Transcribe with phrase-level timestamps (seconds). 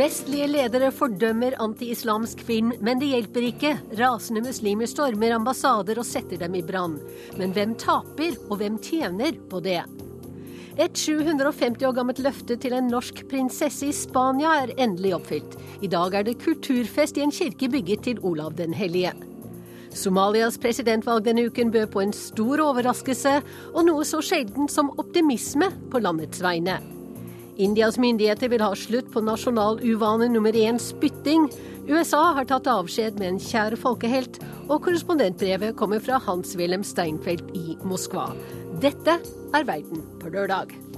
[0.00, 3.70] Vestlige ledere fordømmer anti-islamsk film, men det hjelper ikke.
[3.98, 6.94] Rasende muslimer stormer ambassader og setter dem i brann.
[7.36, 9.82] Men hvem taper, og hvem tjener på det?
[10.80, 15.58] Et 750 år gammelt løfte til en norsk prinsesse i Spania er endelig oppfylt.
[15.84, 19.12] I dag er det kulturfest i en kirke bygget til Olav den hellige.
[19.92, 23.34] Somalias presidentvalg denne uken bød på en stor overraskelse,
[23.74, 26.78] og noe så sjeldent som optimisme på landets vegne.
[27.60, 31.48] Indias myndigheter vil ha slutt på nasjonal uvane nummer én spytting.
[31.90, 37.76] USA har tatt avskjed med en kjær folkehelt, og korrespondentbrevet kommer fra Hans-Wilhelm Steinfeld i
[37.84, 38.30] Moskva.
[38.80, 40.89] Dette er Verden på lørdag.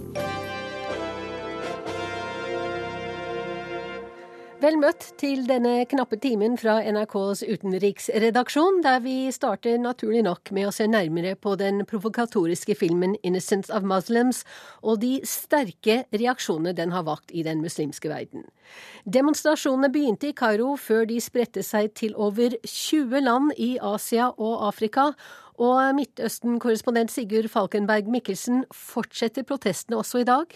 [4.62, 10.69] Vel møtt til denne knappe timen fra NRKs utenriksredaksjon, der vi starter naturlig nok med
[10.69, 14.45] å se nærmere på den provokatoriske filmen 'Innocence of Muslims'
[14.83, 18.47] og de sterke reaksjonene den har vakt i den muslimske verden.
[19.03, 24.69] Demonstrasjonene begynte i Kairo før de spredte seg til over 20 land i Asia og
[24.69, 25.11] Afrika,
[25.59, 30.47] og Midtøsten-korrespondent Sigurd Falkenberg Mikkelsen fortsetter protestene også i dag?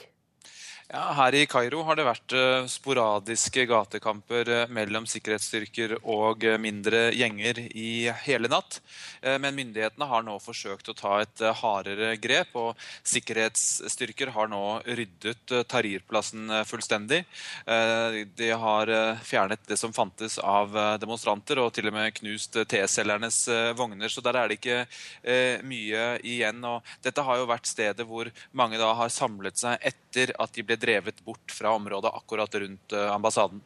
[0.87, 6.55] Ja, her i Kairo har det vært uh, sporadiske gatekamper uh, mellom sikkerhetsstyrker og uh,
[6.63, 8.79] mindre gjenger i hele natt.
[9.43, 12.79] men myndighetene har nå forsøkt å ta et hardere grep, og
[13.09, 17.25] sikkerhetsstyrker har nå ryddet Tahrir-plassen fullstendig.
[18.39, 18.93] de har
[19.27, 23.41] fjernet det som fantes av demonstranter, og til og med knust T-selgernes
[23.79, 24.13] vogner.
[24.13, 24.85] Så der er det ikke
[25.67, 26.63] mye igjen.
[26.65, 30.65] og Dette har jo vært stedet hvor mange da har samlet seg etter at de
[30.67, 33.63] ble drevet bort fra området akkurat rundt eh, ambassaden.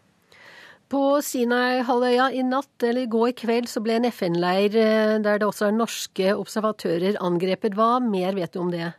[0.90, 5.46] På Sinai-halvøya i natt eller i går kveld så ble en FN-leir eh, der det
[5.46, 7.76] også er norske observatører angrepet.
[7.78, 8.90] Hva mer vet du om det?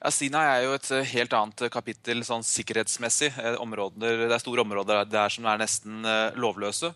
[0.00, 3.30] Ja, Sinai er jo et eh, helt annet eh, kapittel sånn sikkerhetsmessig.
[3.40, 6.04] Eh, områder, det er store områder der som er nesten
[6.40, 6.92] lovløse.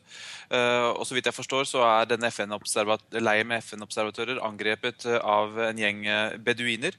[0.48, 2.30] Og så vidt jeg forstår, så er denne
[3.20, 6.00] leir med FN-observatører angrepet av en gjeng
[6.44, 6.96] beduiner.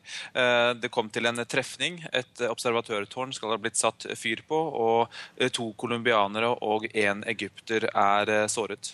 [0.77, 1.97] Det kom til en trefning.
[2.13, 8.45] Et observatørtårn skal ha blitt satt fyr på, og to colombianere og én egypter er
[8.53, 8.93] såret.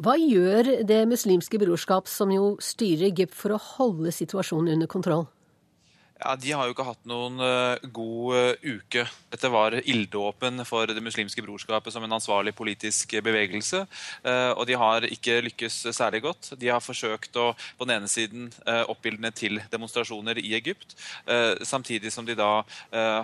[0.00, 5.26] Hva gjør Det muslimske brorskap, som jo styrer Egypt, for å holde situasjonen under kontroll?
[6.20, 9.06] Ja, De har jo ikke hatt noen uh, god uh, uke.
[9.32, 13.86] Dette var ilddåpen for Det muslimske brorskapet som en ansvarlig politisk bevegelse.
[14.26, 16.52] Uh, og de har ikke lykkes særlig godt.
[16.60, 18.50] De har forsøkt å på den ene siden
[18.90, 20.92] oppildne til demonstrasjoner i Egypt,
[21.66, 22.62] samtidig som de da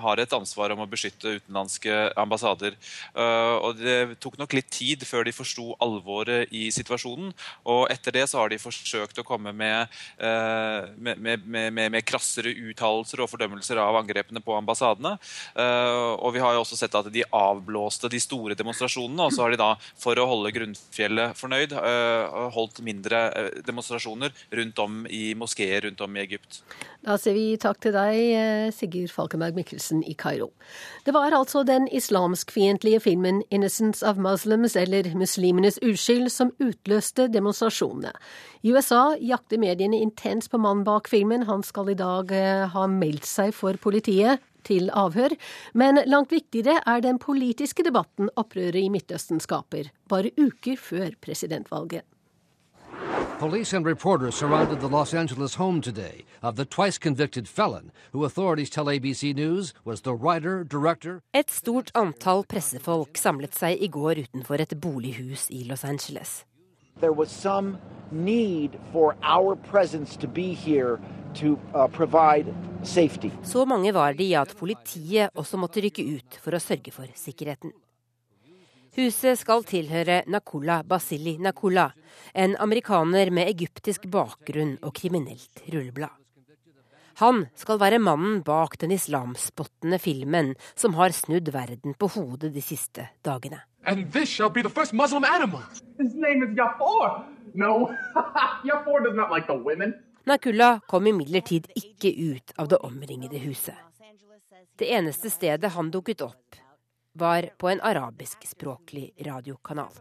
[0.02, 2.76] har et ansvar om å beskytte utenlandske ambassader.
[3.16, 7.32] og Det tok nok litt tid før de forsto alvoret i situasjonen.
[7.68, 12.54] Og etter det så har de forsøkt å komme med, med, med, med, med krassere
[12.54, 15.16] uttalelser uttalelser og fordømmelser av angrepene på ambassadene.
[15.54, 19.26] Eh, og vi har jo også sett at de avblåste de store demonstrasjonene.
[19.26, 24.32] Og så har de da, for å holde grunnfjellet fornøyd, eh, holdt mindre eh, demonstrasjoner
[24.52, 26.62] rundt om i moskeer rundt om i Egypt.
[27.06, 30.50] Da sier vi takk til deg, Sigurd Falkenberg Mikkelsen i Kairo.
[31.06, 38.12] Det var altså den islamskfiendtlige filmen 'Innocence of Muslims', eller 'Muslimenes uskyld', som utløste demonstrasjonene.
[38.66, 41.44] I USA jakter mediene intenst på mannen bak filmen.
[41.46, 42.32] Han skal i dag
[42.76, 45.36] ha meldt seg for politiet til avhør.
[45.74, 52.06] Men langt viktigere er den politiske debatten opprøret i Midtøsten skaper, bare uker før presidentvalget.
[53.38, 58.24] Police and reporters surrounded the Los Angeles home today of the twice convicted felon, who
[58.24, 63.92] authorities tell ABC News was the writer, director Et stort antall pressefolk samlet seg i
[63.92, 66.46] går utenfor et bolighus i Los Angeles.
[67.00, 67.78] There was some
[68.10, 70.98] need for our presence to be here
[71.34, 73.30] to uh, provide safety.
[73.42, 77.74] Så mange var de at politiet også måtte rykke ut for å sørge for sikkerheten.
[78.96, 81.90] Huset skal tilhøre Nakula Basili Nakula,
[82.32, 86.14] en amerikaner med egyptisk bakgrunn og kriminelt rulleblad.
[87.20, 92.64] Han skal være mannen bak den islamspottende filmen som har snudd verden på hodet de
[92.64, 93.62] siste dagene.
[93.86, 95.62] And this shall be the first Muslim animal.
[95.98, 97.24] His name is Yafor.
[97.54, 97.94] No,
[98.64, 99.94] Yafor does not like the women.
[100.26, 103.74] Nakula kom imidlertid ikke ut av det omringede huset.
[104.78, 106.56] Det eneste stedet han dukket opp,
[107.12, 109.92] var på en arabiskspråklig radiokanal.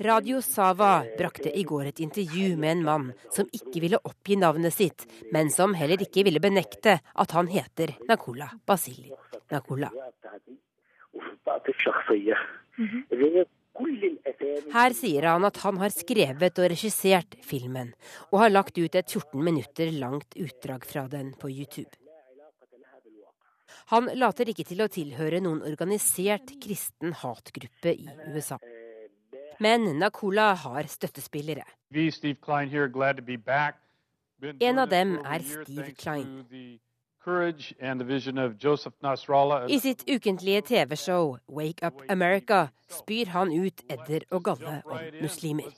[0.00, 3.02] Radio Sava brakte i går et intervju med en mann
[3.34, 7.92] som ikke ville oppgi navnet sitt, men som heller ikke ville benekte at han heter
[8.08, 9.12] Nakola Basili
[9.52, 9.90] Nakola.
[12.76, 13.44] Mhm.
[14.72, 17.92] Her sier han at han har skrevet og regissert filmen,
[18.32, 21.92] og har lagt ut et 14 minutter langt utdrag fra den på YouTube.
[23.92, 28.56] Han later ikke til å tilhøre noen organisert kristen hatgruppe i USA.
[29.60, 31.64] Men Nakula har støttespillere.
[34.60, 36.46] En av dem er Steve Klein.
[39.68, 45.68] I sitt ukentlige TV-show Wake Up America spyr han ut edder og galle om muslimer.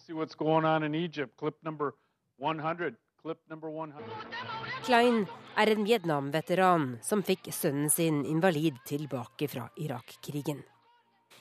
[4.85, 5.27] Klein
[5.57, 10.63] er en Vietnam-veteran som fikk sønnen sin invalid tilbake fra Irak-krigen.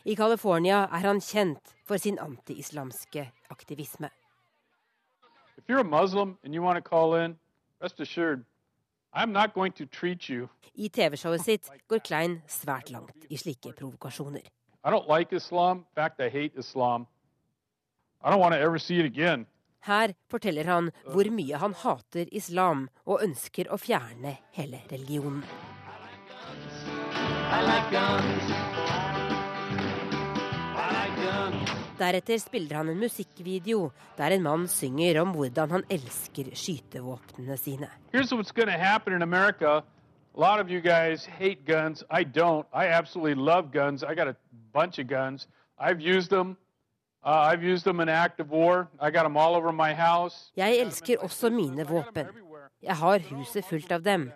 [0.05, 4.09] I California er han kjent for sin anti-islamske aktivisme.
[5.57, 7.37] If you're a Muslim and you want to call in,
[7.81, 8.45] assured
[10.73, 14.41] i TV-showet sitt går Klein svært langt i slike provokasjoner.
[19.81, 25.43] Her forteller han hvor mye han hater islam og ønsker å fjerne hele religionen.
[27.51, 28.70] I like guns.
[32.01, 37.89] Deretter spiller han en musikkvideo der en mann synger om hvordan han elsker skytevåpnene sine.
[40.33, 42.03] A lot of you guys hate guns.
[42.09, 42.65] I don't.
[42.73, 44.01] I absolutely love guns.
[44.01, 44.35] I got a
[44.73, 45.47] bunch of guns.
[45.77, 46.55] I've used them.
[47.23, 48.87] Uh, I've used them in active war.
[48.99, 50.51] I got them all over my house.
[50.55, 52.27] Jeg elsker også mine våpen.
[52.83, 54.31] Jeg har huset fullt av dem.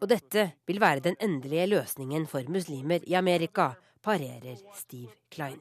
[0.00, 3.68] Og dette vil være den endelige løsningen for muslimer i Amerika,
[4.02, 5.60] parerer Steve Klein.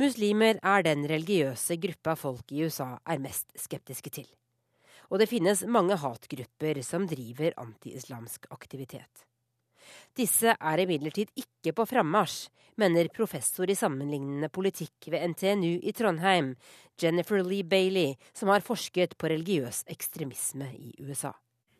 [0.00, 4.26] Muslimer er den religiøse gruppa folk i USA er mest skeptiske til.
[5.12, 9.26] Og det finnes mange hatgrupper som driver anti-islamsk aktivitet.
[10.16, 12.48] Disse er imidlertid ikke på frammarsj,
[12.80, 16.54] mener professor i sammenlignende politikk ved NTNU i Trondheim,
[17.00, 21.34] Jennifer Lee Bailey, som har forsket på religiøs ekstremisme i USA.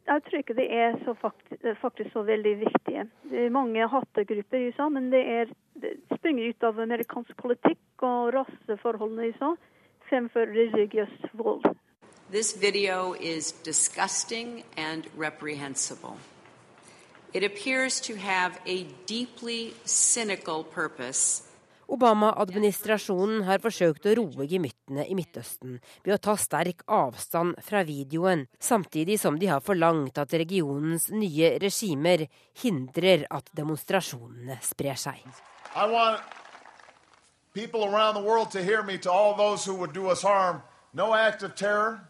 [0.07, 3.05] Jeg tror ikke det er så faktisk, faktisk, så veldig viktig.
[3.31, 8.05] Det er mange hattegrupper i USA, men det, er, det springer ut av amerikansk politikk
[8.05, 9.55] og raseforholdene i USA
[10.09, 11.65] fremfor religiøs vold.
[12.31, 16.17] This video is disgusting and reprehensible.
[17.33, 21.43] It appears to have a deeply cynical purpose
[21.93, 28.47] Obama-administrasjonen har forsøkt å roe gemyttene i Midtøsten ved å ta sterk avstand fra videoen,
[28.59, 32.27] samtidig som de har forlangt at regionens nye regimer
[32.63, 35.21] hindrer at demonstrasjonene sprer seg.
[37.55, 40.63] People around the world to hear me to all those who would do us harm.
[40.93, 42.01] No act of terror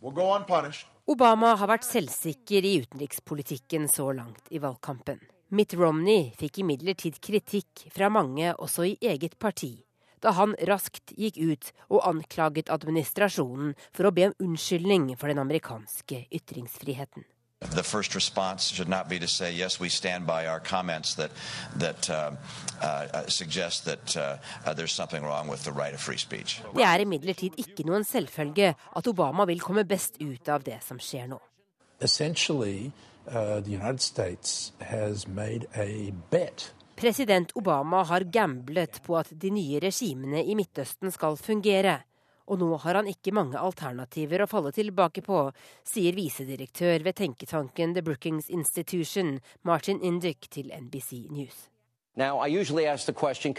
[0.00, 0.88] will go unpunished.
[1.04, 5.18] Obama har vært selvsikker i utenrikspolitikken så langt i valgkampen.
[5.52, 9.82] Mitt Romney fikk imidlertid kritikk fra mange også i eget parti,
[10.24, 15.42] da han raskt gikk ut og anklaget administrasjonen for å be om unnskyldning for den
[15.42, 17.28] amerikanske ytringsfriheten.
[17.76, 21.30] The first response should not be to say, yes, we stand by our comments that,
[21.76, 22.32] that uh,
[22.80, 26.62] uh, suggest that uh, uh there's something wrong with the right of free speech.
[26.74, 30.96] Det er imidlertid ikke noen selvfølge at Obama vil komme best ut av det som
[30.96, 31.38] skjer nå.
[32.00, 33.11] Essentially, Uh,
[36.96, 42.00] President Obama har gamblet på at de nye regimene i Midtøsten skal fungere.
[42.50, 45.44] Og nå har han ikke mange alternativer å falle tilbake på,
[45.86, 51.68] sier visedirektør ved tenketanken The Brookings Institution, Martin Indyk til NBC News.
[52.14, 52.42] Now,
[53.16, 53.54] question,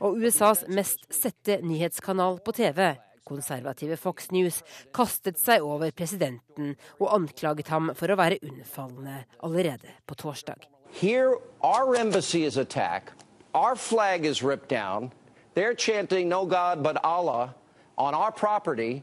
[0.00, 2.94] Og USAs mest sette nyhetskanal på TV
[3.30, 4.60] konservative Fox News
[4.96, 10.66] kastet seg over presidenten og anklaget ham for å være unnfallende allerede på torsdag.
[10.90, 13.24] Here, our embassy is attacked.
[13.54, 15.12] Our flag is ripped down.
[15.54, 17.54] They're chanting no God but Allah
[17.98, 19.02] on our property.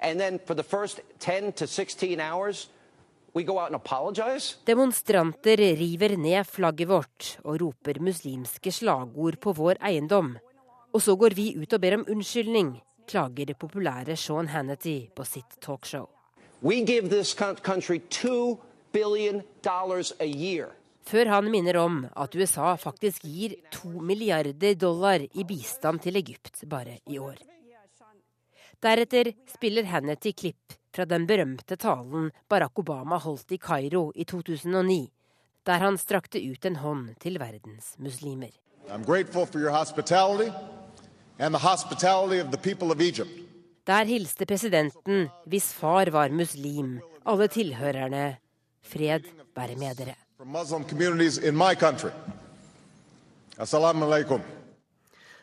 [0.00, 2.68] And then for the first 10 to 16 hours,
[3.34, 4.56] we go out and apologize?
[4.64, 10.38] Demonstranter river ned flagget vårt og roper muslimske slagord på vår eiendom.
[10.92, 15.26] Og så går vi ut og ber om unnskyldning klager det populære Sean Hannity på
[15.26, 16.06] sitt talkshow.
[21.10, 26.62] Før han minner om at USA faktisk gir to milliarder dollar i bistand til Egypt
[26.68, 27.38] bare i år.
[28.80, 35.00] Deretter spiller Hannity klipp fra den berømte talen Barack Obama holdt i Kairo i 2009,
[35.66, 38.52] der han strakte ut en hånd til verdens muslimer.
[38.88, 40.50] I'm grateful for your hospitality
[43.86, 48.36] Der hilste presidenten, hvis far var muslim, alle tilhørerne.
[48.84, 49.24] Fred
[49.56, 50.14] være med dere.
[50.44, 52.10] Muslim communities in my country.
[53.56, 54.40] Assalamu alaikum.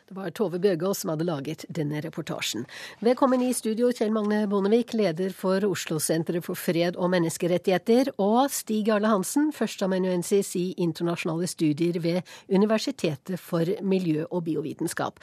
[0.08, 2.62] Det var Tove Bjørgaas som hadde laget denne reportasjen.
[3.02, 8.88] Velkommen i studio, Kjell Magne Bondevik, leder for Oslo-senteret for fred og menneskerettigheter, og Stig
[8.94, 15.18] Arle Hansen, førsteamanuensis i internasjonale studier ved Universitetet for miljø og biovitenskap.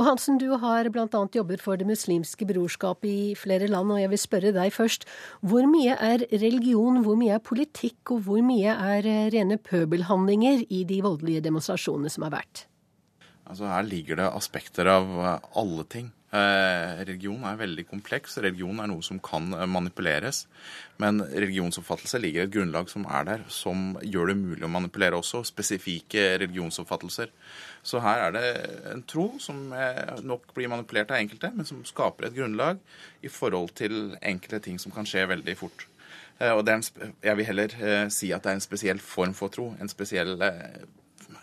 [0.00, 1.20] Og Hansen, du har bl.a.
[1.36, 5.04] jobbet for Det muslimske brorskapet i flere land, og jeg vil spørre deg først.
[5.44, 9.04] Hvor mye er religion, hvor mye er politikk, og hvor mye er
[9.34, 12.69] rene pøbelhandlinger i de voldelige demonstrasjonene som har vært?
[13.50, 16.10] Altså Her ligger det aspekter av eh, alle ting.
[16.30, 18.36] Eh, religion er veldig kompleks.
[18.38, 20.44] Religion er noe som kan eh, manipuleres.
[21.02, 25.42] Men religionsoppfattelse ligger et grunnlag som er der, som gjør det mulig å manipulere også.
[25.48, 27.34] Spesifikke religionsoppfattelser.
[27.82, 28.46] Så her er det
[28.92, 29.70] en tro som
[30.28, 32.78] nok blir manipulert av enkelte, men som skaper et grunnlag
[33.24, 35.86] i forhold til enkelte ting som kan skje veldig fort.
[36.52, 36.84] Og en,
[37.24, 37.72] jeg vil heller
[38.12, 39.70] si at det er en spesiell form for tro.
[39.80, 40.36] En spesiell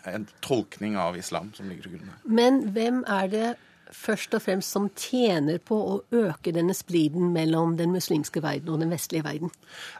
[0.06, 2.12] en tolkning av islam som ligger til grunn.
[2.24, 3.48] Men hvem er det
[3.94, 8.82] først og fremst som tjener på å øke denne spliden mellom den muslimske verden og
[8.82, 9.52] den vestlige verden?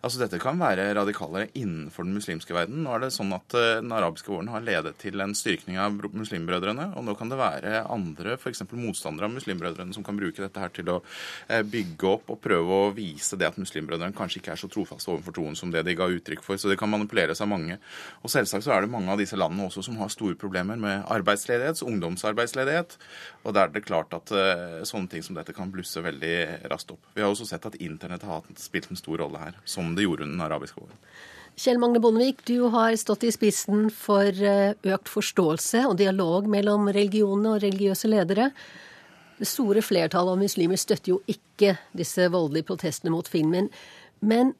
[0.02, 2.83] Altså Dette kan være radikalere innenfor den muslimske verden.
[2.85, 5.97] Nå er det sånn at uh, Den arabiske våren har ledet til en styrkning av
[6.12, 6.90] muslimbrødrene.
[6.99, 8.64] Og nå kan det være andre, f.eks.
[8.73, 12.83] motstandere av muslimbrødrene, som kan bruke dette her til å uh, bygge opp og prøve
[12.88, 15.97] å vise det at muslimbrødrene kanskje ikke er så trofaste overfor troen som det de
[15.99, 16.61] ga uttrykk for.
[16.61, 17.78] Så det kan manipuleres av mange.
[18.23, 21.07] Og selvsagt så er det mange av disse landene også som har store problemer med
[21.09, 22.99] arbeidsledighet, ungdomsarbeidsledighet.
[23.45, 27.11] og der det klart at uh, sånne ting som dette kan blusse veldig raskt opp.
[27.14, 30.26] Vi har også sett at internett har spilt en stor rolle her, som det gjorde
[30.26, 31.00] under den arabiske våren.
[31.58, 36.87] Kjell Magne Bondevik, du har stått i spissen for eh, økt forståelse og dialog mellom
[36.94, 38.52] religionene og religiøse ledere.
[39.38, 43.73] Det store flertallet av muslimer støtter jo ikke disse voldelige protestene mot filmen.
[44.23, 44.54] Men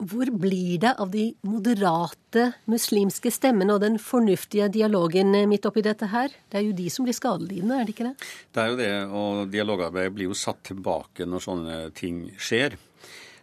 [0.00, 6.08] hvor blir det av de moderate muslimske stemmene og den fornuftige dialogen midt oppi dette
[6.12, 6.32] her?
[6.48, 8.28] Det er jo de som blir skadelidende, er det ikke det?
[8.54, 12.78] Det er jo det, og dialogarbeid blir jo satt tilbake når sånne ting skjer.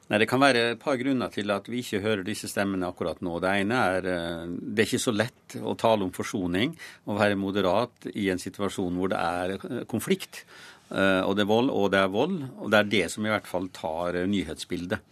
[0.07, 3.19] Nei, Det kan være et par grunner til at vi ikke hører disse stemmene akkurat
[3.19, 3.41] nå.
[3.43, 7.39] Det ene er eh, det er ikke så lett å tale om forsoning og være
[7.39, 10.45] moderat i en situasjon hvor det er eh, konflikt.
[10.87, 12.39] Eh, og det er vold, og det er vold.
[12.55, 15.03] Og det er det som i hvert fall tar nyhetsbildet.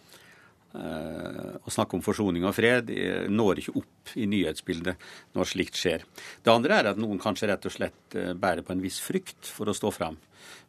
[0.75, 5.79] Eh, å snakke om forsoning og fred eh, når ikke opp i nyhetsbildet når slikt
[5.79, 6.03] skjer.
[6.44, 9.48] Det andre er at noen kanskje rett og slett eh, bærer på en viss frykt
[9.55, 10.20] for å stå fram.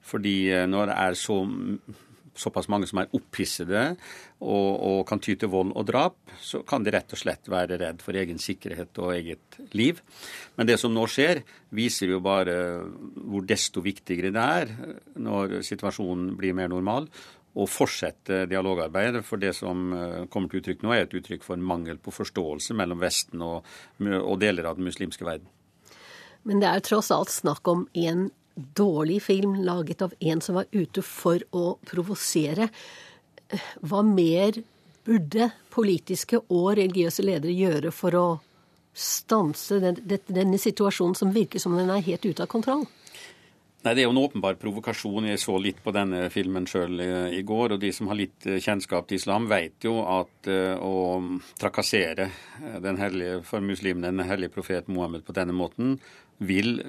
[0.06, 0.36] Fordi
[0.70, 1.36] når det er så,
[2.38, 3.82] såpass mange som er opphissede
[4.38, 7.80] og, og, kan ty til vold og drap, så kan de rett og slett være
[7.80, 9.98] redd for egen sikkerhet og eget liv.
[10.54, 11.42] Men det som nå skjer,
[11.74, 12.56] viser jo bare
[13.26, 14.72] hvor desto viktigere det er
[15.18, 17.10] når situasjonen blir mer normal
[17.56, 19.24] å fortsette dialogarbeidet.
[19.26, 22.76] For det som eh, kommer til uttrykk nå, er et uttrykk for mangel på forståelse
[22.76, 23.66] mellom Vesten og,
[24.00, 25.48] og deler av den muslimske verden.
[26.46, 30.68] Men det er tross alt snakk om en dårlig film laget av en som var
[30.72, 32.68] ute for å provosere.
[33.82, 34.60] Hva mer
[35.06, 38.26] burde politiske og religiøse ledere gjøre for å
[38.96, 42.86] stanse denne situasjonen som virker som den er helt ute av kontroll?
[43.86, 45.28] Nei, Det er jo en åpenbar provokasjon.
[45.30, 46.98] Jeg så litt på denne filmen sjøl
[47.30, 47.76] i går.
[47.76, 51.20] Og de som har litt eh, kjennskap til islam, vet jo at uh, å
[51.60, 56.00] trakassere eh, den hellige, for muslimene den hellige profet Mohammed på denne måten
[56.42, 56.80] vil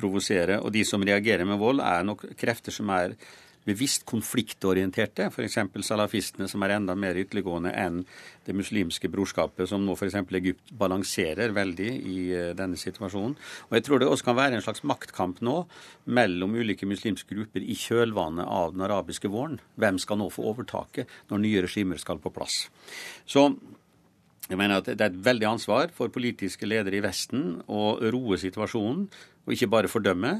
[0.00, 0.62] provosere.
[0.64, 3.18] Og de som reagerer med vold, er nok krefter som er
[3.66, 5.58] bevisst konfliktorienterte, f.eks.
[5.86, 8.02] salafistene, som er enda mer ytterliggående enn
[8.46, 10.18] det muslimske brorskapet, som nå f.eks.
[10.38, 13.34] Egypt balanserer veldig i eh, denne situasjonen.
[13.68, 15.56] Og Jeg tror det også kan være en slags maktkamp nå
[16.06, 19.58] mellom ulike muslimske grupper i kjølvannet av den arabiske våren.
[19.80, 22.66] Hvem skal nå få overtaket når nye regimer skal på plass?
[23.26, 23.48] Så
[24.46, 28.38] jeg mener at Det er et veldig ansvar for politiske ledere i Vesten å roe
[28.38, 29.08] situasjonen,
[29.46, 30.32] og ikke bare fordømme.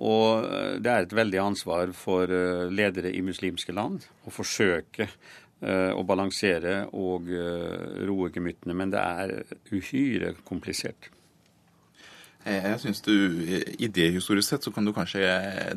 [0.00, 5.08] Og eh, det er et veldig ansvar for eh, ledere i muslimske land å forsøke
[5.08, 7.30] eh, å balansere og
[8.08, 9.36] roe gemyttene, men det er
[9.74, 11.10] uhyre komplisert.
[12.44, 13.12] Eh, jeg synes du,
[13.80, 15.20] Idéhistorisk sett så kan du kanskje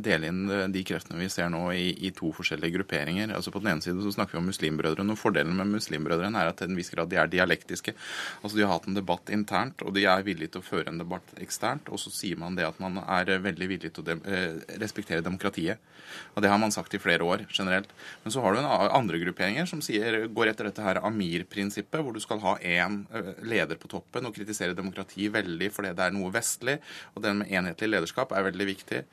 [0.03, 3.31] dele inn eh, de kreftene vi ser nå i, i, to forskjellige grupperinger.
[3.37, 5.15] Altså På den ene siden så snakker vi om muslimbrødrene.
[5.15, 7.93] og Fordelen med muslimbrødrene er at til en viss grad de er dialektiske.
[8.41, 10.99] Altså De har hatt en debatt internt, og de er villige til å føre en
[10.99, 11.87] debatt eksternt.
[11.87, 15.23] Og så sier man det at man er veldig villig til å de eh, respektere
[15.23, 15.79] demokratiet.
[16.35, 17.89] Og Det har man sagt i flere år generelt.
[18.23, 22.15] Men så har du en andre grupperinger som sier, går etter dette her Amir-prinsippet, hvor
[22.15, 23.01] du skal ha én
[23.43, 26.77] leder på toppen og kritisere demokrati veldig fordi det er noe vest vestlig.
[27.15, 29.03] Og den med enhetlig lederskap er veldig viktig.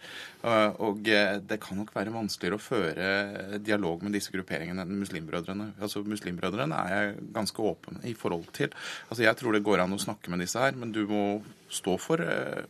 [0.84, 5.72] Og det kan nok være vanskeligere å føre dialog med disse grupperingene enn Muslimbrødrene.
[5.80, 8.72] Altså Muslimbrødrene er jeg ganske åpen i forhold til.
[9.08, 11.96] Altså Jeg tror det går an å snakke med disse her, men du må stå
[11.98, 12.20] for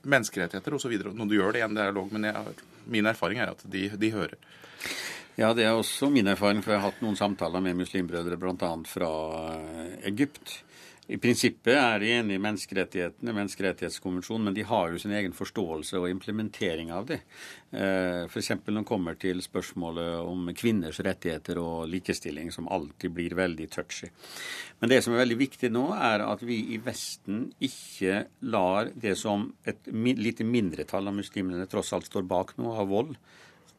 [0.02, 0.94] menneskerettigheter osv.
[1.12, 2.12] når du gjør det i en dialog.
[2.12, 2.54] Men jeg,
[2.86, 4.38] min erfaring er at de, de hører.
[5.34, 8.70] Ja, det er også min erfaring, for jeg har hatt noen samtaler med muslimbrødre bl.a.
[8.86, 9.08] fra
[10.06, 10.60] Egypt.
[11.04, 15.98] I prinsippet er de enig i menneskerettighetene, menneskerettighetskonvensjonen, men de har jo sin egen forståelse
[16.00, 17.18] og implementering av det.
[17.76, 18.54] Eh, F.eks.
[18.64, 24.08] når det kommer til spørsmålet om kvinners rettigheter og likestilling, som alltid blir veldig touchy.
[24.80, 29.18] Men det som er veldig viktig nå, er at vi i Vesten ikke lar det
[29.20, 33.18] som et lite mindretall av muslimene tross alt står bak nå, av vold.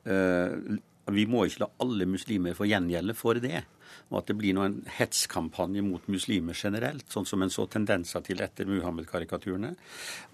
[0.06, 0.78] Eh,
[1.16, 3.66] vi må ikke la alle muslimer få gjengjelde for det
[4.10, 8.42] og at det blir en hetskampanje mot muslimer generelt, sånn som en så tendenser til
[8.46, 9.72] etter Muhammed-karikaturene,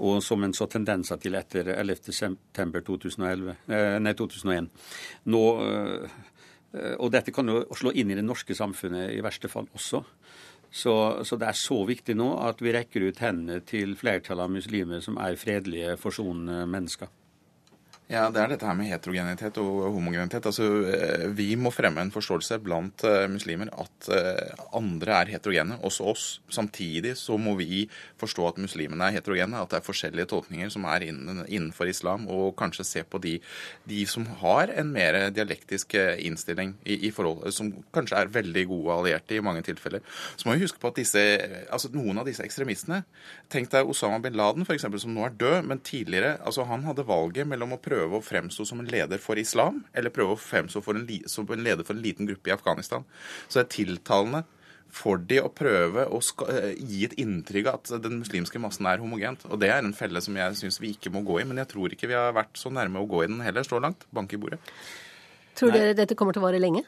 [0.04, 4.70] og som en så tendenser til etter 11.9.2011, eh, nei, 2001.
[5.32, 6.10] Nå, eh,
[6.98, 10.00] og dette kan jo slå inn i det norske samfunnet i verste fall også.
[10.72, 10.94] Så,
[11.28, 15.04] så, det er så viktig nå at vi rekker ut hendene til flertallet av muslimer
[15.04, 17.12] som er fredelige, forsonende mennesker.
[18.12, 20.44] Ja, Det er dette her med heterogenitet og homogenitet.
[20.44, 25.78] Altså, eh, Vi må fremme en forståelse blant uh, muslimer at uh, andre er heterogene,
[25.80, 26.42] også oss.
[26.52, 27.88] Samtidig så må vi
[28.20, 32.58] forstå at muslimene er heterogene, at det er forskjellige tolkninger som er innenfor islam, og
[32.60, 33.38] kanskje se på de,
[33.88, 38.92] de som har en mer dialektisk innstilling i, i, forhold, som kanskje er veldig gode
[38.92, 40.04] allierte i mange tilfeller.
[40.36, 41.24] Så må vi huske på at disse,
[41.72, 43.06] altså noen av disse ekstremistene
[43.52, 47.08] Tenk deg Osama bin Laden, f.eks., som nå er død, men tidligere altså han hadde
[47.08, 50.42] valget mellom å prøve prøve å fremstå som en leder for islam, eller prøve å
[50.42, 53.06] fremstå en, som en leder for en liten gruppe i Afghanistan.
[53.48, 54.44] Så det er tiltalende
[54.92, 56.20] for de å prøve å
[56.52, 59.46] eh, gi et inntrykk av at den muslimske massen er homogent.
[59.48, 61.46] Og det er en felle som jeg syns vi ikke må gå i.
[61.48, 63.80] Men jeg tror ikke vi har vært så nærme å gå i den heller så
[63.80, 64.04] langt.
[64.12, 64.60] Bank i bordet.
[65.56, 66.84] Tror dere dette kommer til å vare lenge?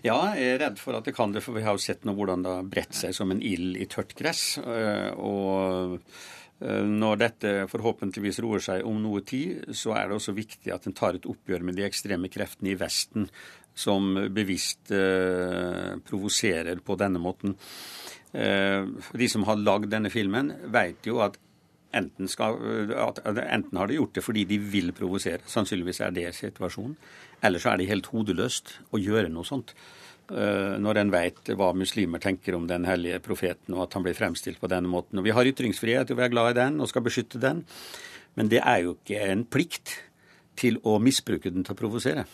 [0.00, 2.14] Ja, jeg er redd for at det kan det, for vi har jo sett nå
[2.16, 4.54] hvordan det har bredt seg som en ild i tørt gress.
[4.62, 5.98] Eh, og
[6.60, 10.96] når dette forhåpentligvis roer seg om noe tid, så er det også viktig at en
[10.96, 13.30] tar et oppgjør med de ekstreme kreftene i Vesten
[13.80, 17.54] som bevisst eh, provoserer på denne måten.
[18.32, 18.84] Eh,
[19.22, 21.38] de som har lagd denne filmen, vet jo at
[21.96, 22.58] enten, skal,
[22.94, 26.94] at enten har de gjort det fordi de vil provosere, sannsynligvis er det situasjonen,
[27.42, 29.74] eller så er det helt hodeløst å gjøre noe sånt.
[30.30, 34.14] Eh, når en vet hva muslimer tenker om den hellige profeten, og at han blir
[34.14, 35.18] fremstilt på denne måten.
[35.18, 37.64] Og Vi har ytringsfrihet, og vi er glad i den og skal beskytte den.
[38.38, 39.96] Men det er jo ikke en plikt
[40.60, 42.28] til å misbruke den til å provosere.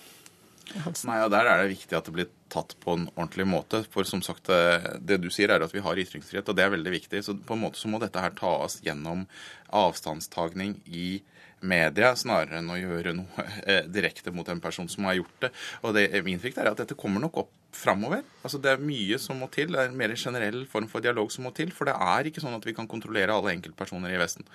[1.06, 3.84] Nei, og Der er det viktig at det blir tatt på en ordentlig måte.
[3.88, 6.74] For som sagt, eh, det du sier er at vi har ytringsfrihet, og det er
[6.74, 7.22] veldig viktig.
[7.24, 9.24] Så på en måte så må dette her tas gjennom
[9.72, 11.22] avstandstagning i
[11.62, 15.52] media, snarere enn å gjøre noe eh, direkte mot en person som har gjort det.
[15.82, 18.24] Og det, Min frykt er at dette kommer nok opp framover.
[18.46, 19.72] Altså, det er mye som må til.
[19.74, 21.72] Det er en mer generell form for dialog som må til.
[21.74, 24.46] For det er ikke sånn at vi kan kontrollere alle enkeltpersoner i Vesten.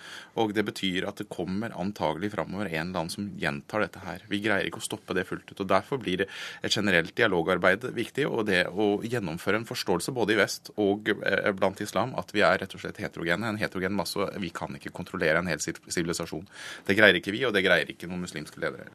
[0.41, 4.25] Og det betyr at det kommer antagelig framover en eller annen som gjentar dette her.
[4.31, 5.59] Vi greier ikke å stoppe det fullt ut.
[5.59, 6.29] og Derfor blir det
[6.63, 11.51] et generelt dialogarbeid viktig, og det å gjennomføre en forståelse både i vest og eh,
[11.57, 13.51] blant islam at vi er rett og slett heterogene.
[13.51, 14.31] En heterogen masse.
[14.41, 16.47] Vi kan ikke kontrollere en hel sivilisasjon.
[16.87, 18.91] Det greier ikke vi, og det greier ikke noen muslimske ledere.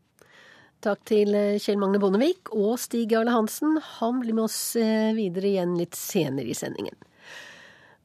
[0.87, 3.81] Takk til eh, Kjell Magne Bondevik og Stig Jarle Hansen.
[3.99, 6.95] Han blir med oss eh, videre igjen litt senere i sendingen.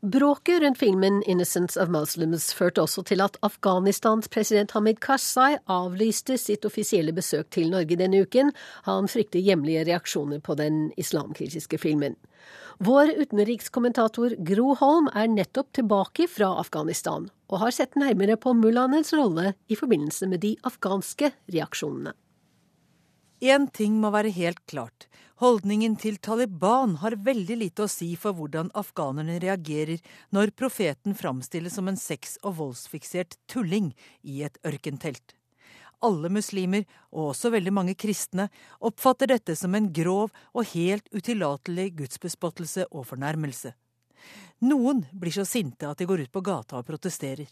[0.02, 6.40] Bråket rundt filmen 'Innocence of Muslims' førte også til at Afghanistans president Hamid Karzai avlyste
[6.42, 8.50] sitt offisielle besøk til Norge denne uken.
[8.90, 12.18] Han frykter hjemlige reaksjoner på den islamkritiske filmen.
[12.82, 19.14] Vår utenrikskommentator Gro Holm er nettopp tilbake fra Afghanistan, og har sett nærmere på mullaenes
[19.14, 22.18] rolle i forbindelse med de afghanske reaksjonene.
[23.42, 25.08] Én ting må være helt klart.
[25.42, 29.98] Holdningen til Taliban har veldig lite å si for hvordan afghanerne reagerer
[30.30, 35.34] når profeten framstilles som en sex- og voldsfiksert tulling i et ørkentelt.
[36.06, 38.46] Alle muslimer, og også veldig mange kristne,
[38.78, 43.74] oppfatter dette som en grov og helt utillatelig gudsbespottelse og fornærmelse.
[44.70, 47.50] Noen blir så sinte at de går ut på gata og protesterer.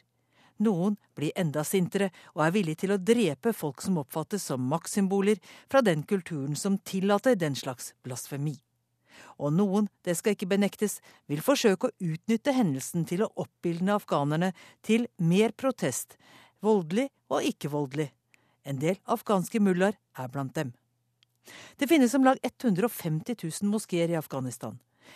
[0.59, 5.39] Noen blir enda sintere og er villige til å drepe folk som oppfattes som maktsymboler
[5.71, 8.57] fra den kulturen som tillater den slags blasfemi.
[9.39, 10.99] Og noen, det skal ikke benektes,
[11.31, 14.51] vil forsøke å utnytte hendelsen til å oppildne afghanerne
[14.85, 16.17] til mer protest,
[16.63, 18.09] voldelig og ikke-voldelig.
[18.67, 20.73] En del afghanske mullaer er blant dem.
[21.79, 24.75] Det finnes om lag 150 000 moskeer i Afghanistan.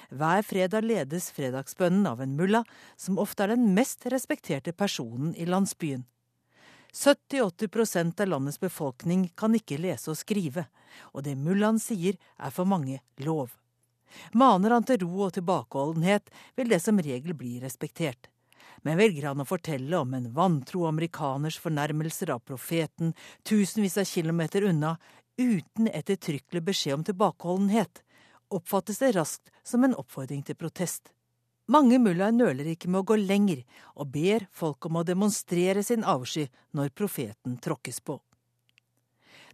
[0.09, 2.63] Hver fredag ledes fredagsbønnen av en mulla,
[2.97, 6.05] som ofte er den mest respekterte personen i landsbyen.
[6.93, 10.67] 70-80 av landets befolkning kan ikke lese og skrive,
[11.13, 13.49] og det mullaen sier er for mange lov.
[14.37, 18.29] Maner han til ro og tilbakeholdenhet, vil det som regel bli respektert.
[18.85, 23.13] Men velger han å fortelle om en vantro amerikaners fornærmelser av profeten
[23.47, 24.97] tusenvis av kilometer unna,
[25.39, 28.03] uten ettertrykkelig beskjed om tilbakeholdenhet,
[28.57, 31.11] oppfattes det raskt som en oppfordring til protest.
[31.71, 33.63] Mange mullaer nøler ikke med å gå lenger,
[33.95, 38.19] og ber folk om å demonstrere sin avsky når profeten tråkkes på.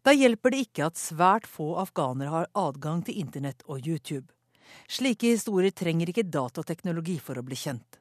[0.02, 4.26] Da hjelper det ikke at svært få afghanere har adgang til internett og YouTube.
[4.90, 7.99] Slike historier trenger ikke datateknologi for å bli kjent.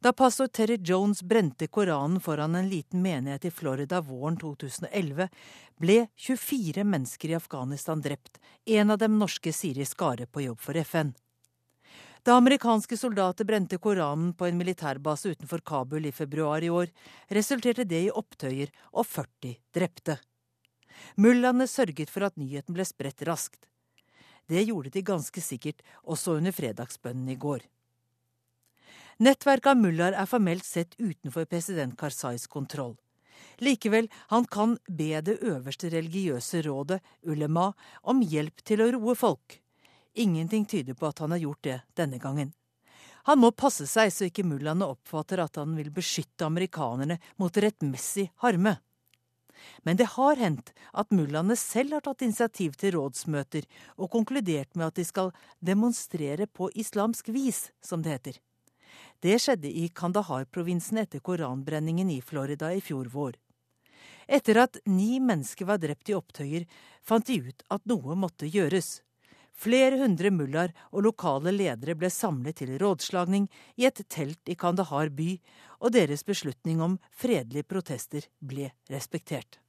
[0.00, 5.28] Da pastor Terry Jones brente Koranen foran en liten menighet i Florida våren 2011,
[5.76, 10.76] ble 24 mennesker i Afghanistan drept, en av dem norske Siri Skare på jobb for
[10.76, 11.14] FN.
[12.26, 16.90] Da amerikanske soldater brente Koranen på en militærbase utenfor Kabul i februar i år,
[17.28, 20.18] resulterte det i opptøyer og 40 drepte.
[21.16, 23.68] Mullaene sørget for at nyheten ble spredt raskt.
[24.50, 27.62] Det gjorde de ganske sikkert også under fredagsbønnen i går.
[29.16, 32.98] Nettverket av mullaer er formelt sett utenfor president Karzais kontroll.
[33.64, 37.70] Likevel, han kan be det øverste religiøse rådet, ulema,
[38.02, 39.56] om hjelp til å roe folk.
[40.20, 42.52] Ingenting tyder på at han har gjort det denne gangen.
[43.24, 48.28] Han må passe seg så ikke mullaene oppfatter at han vil beskytte amerikanerne mot rettmessig
[48.44, 48.76] harme.
[49.82, 53.64] Men det har hendt at mullaene selv har tatt initiativ til rådsmøter
[53.96, 55.32] og konkludert med at de skal
[55.64, 58.38] demonstrere på islamsk vis, som det heter.
[59.20, 63.34] Det skjedde i Kandahar-provinsen etter koranbrenningen i Florida i fjor vår.
[64.26, 66.64] Etter at ni mennesker var drept i opptøyer,
[67.02, 69.00] fant de ut at noe måtte gjøres.
[69.56, 73.46] Flere hundre mullaer og lokale ledere ble samlet til rådslagning
[73.80, 75.38] i et telt i Kandahar by,
[75.80, 79.60] og deres beslutning om fredelige protester ble respektert.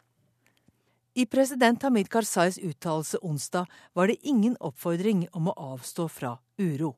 [1.18, 3.66] I president Hamid Karzais uttalelse onsdag
[3.98, 6.94] var det ingen oppfordring om å avstå fra uro.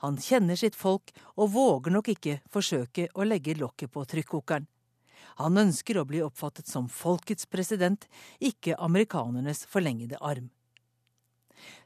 [0.00, 4.68] Han kjenner sitt folk og våger nok ikke forsøke å legge lokket på trykkokeren.
[5.40, 8.06] Han ønsker å bli oppfattet som folkets president,
[8.40, 10.50] ikke amerikanernes forlengede arm.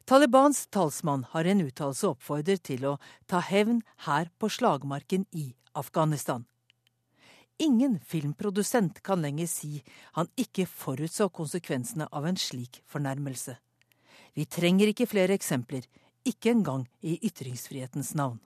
[0.06, 2.96] Talibans talsmann har en uttalelse oppfordret til å
[3.30, 6.44] ta hevn her på slagmarken i Afghanistan.
[7.58, 9.82] Ingen filmprodusent kan lenger si
[10.18, 13.54] han ikke forutså konsekvensene av en slik fornærmelse.
[14.34, 15.86] Vi trenger ikke flere eksempler,
[16.24, 18.40] ikke engang i ytringsfrihetens navn.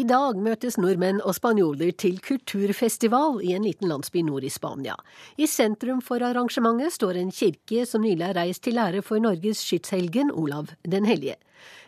[0.00, 4.94] I dag møtes nordmenn og spanjoler til kulturfestival i en liten landsby nord i Spania.
[5.36, 9.60] I sentrum for arrangementet står en kirke som nylig er reist til ære for Norges
[9.66, 11.36] skytshelgen Olav den hellige.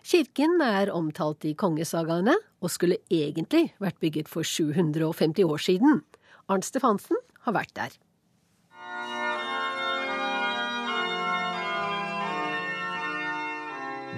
[0.05, 6.03] Kirken er omtalt i kongesagaene, og skulle egentlig vært bygget for 750 år siden.
[6.53, 7.97] Arnt Stefansen har vært der.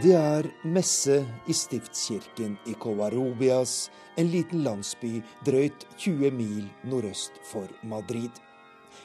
[0.02, 7.70] Det er messe i stiftskirken i Covarrubias, en liten landsby drøyt 20 mil nordøst for
[7.86, 8.43] Madrid.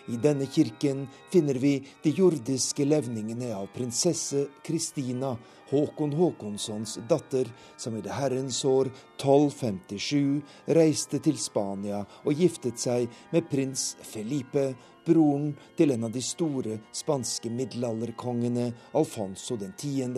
[0.09, 5.35] I denne kirken finner vi de jordiske levningene av prinsesse Kristina,
[5.69, 7.45] Håkon Håkonssons datter,
[7.77, 10.41] som i det herrens år 1257
[10.73, 14.71] reiste til Spania og giftet seg med prins Felipe,
[15.05, 20.09] broren til en av de store spanske middelalderkongene, Alfonso 10.,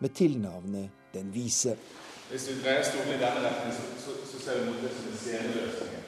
[0.00, 1.74] med tilnavnet Den vise.
[2.30, 5.08] Hvis du dreier stolen i denne retningen, så, så, så ser du mot det som
[5.10, 5.99] en sceneløsning.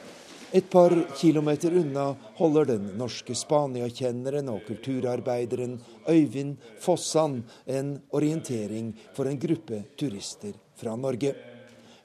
[0.55, 9.25] Et par kilometer unna holder den norske Spania-kjenneren og kulturarbeideren Øyvind Fossan en orientering for
[9.25, 11.31] en gruppe turister fra Norge.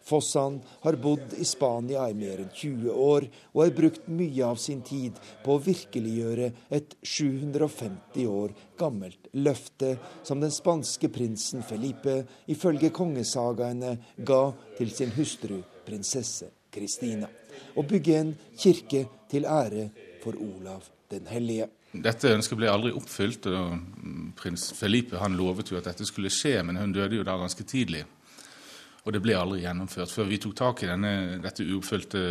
[0.09, 4.57] Fossan har bodd i Spania i mer enn 20 år, og har brukt mye av
[4.57, 6.47] sin tid på å virkeliggjøre
[6.79, 9.91] et 750 år gammelt løfte
[10.23, 13.93] som den spanske prinsen Felipe ifølge kongesagaene
[14.33, 14.41] ga
[14.81, 17.29] til sin hustru prinsesse Kristina
[17.77, 19.89] å bygge en kirke til ære
[20.23, 21.69] for Olav den hellige.
[21.93, 23.47] Dette ønsket ble aldri oppfylt.
[23.47, 27.39] og Prins Felipe han lovet jo at dette skulle skje, men hun døde jo da
[27.41, 28.05] ganske tidlig.
[29.05, 32.23] Og det ble aldri gjennomført før vi tok tak i denne, dette uoppfylte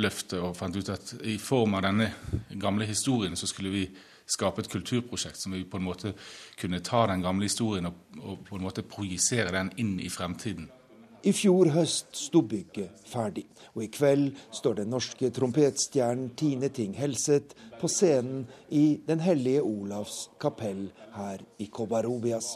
[0.00, 2.10] løftet og fant ut at i form av denne
[2.60, 3.84] gamle historien så skulle vi
[4.26, 6.12] skape et kulturprosjekt som vi på en måte
[6.58, 10.68] kunne ta den gamle historien og, og på en måte projisere den inn i fremtiden.
[11.26, 13.42] I fjor høst sto bygget ferdig,
[13.74, 19.64] og i kveld står den norske trompetstjernen Tine Ting Helseth på scenen i Den hellige
[19.66, 20.84] Olavs kapell
[21.16, 22.52] her i Kobarobias.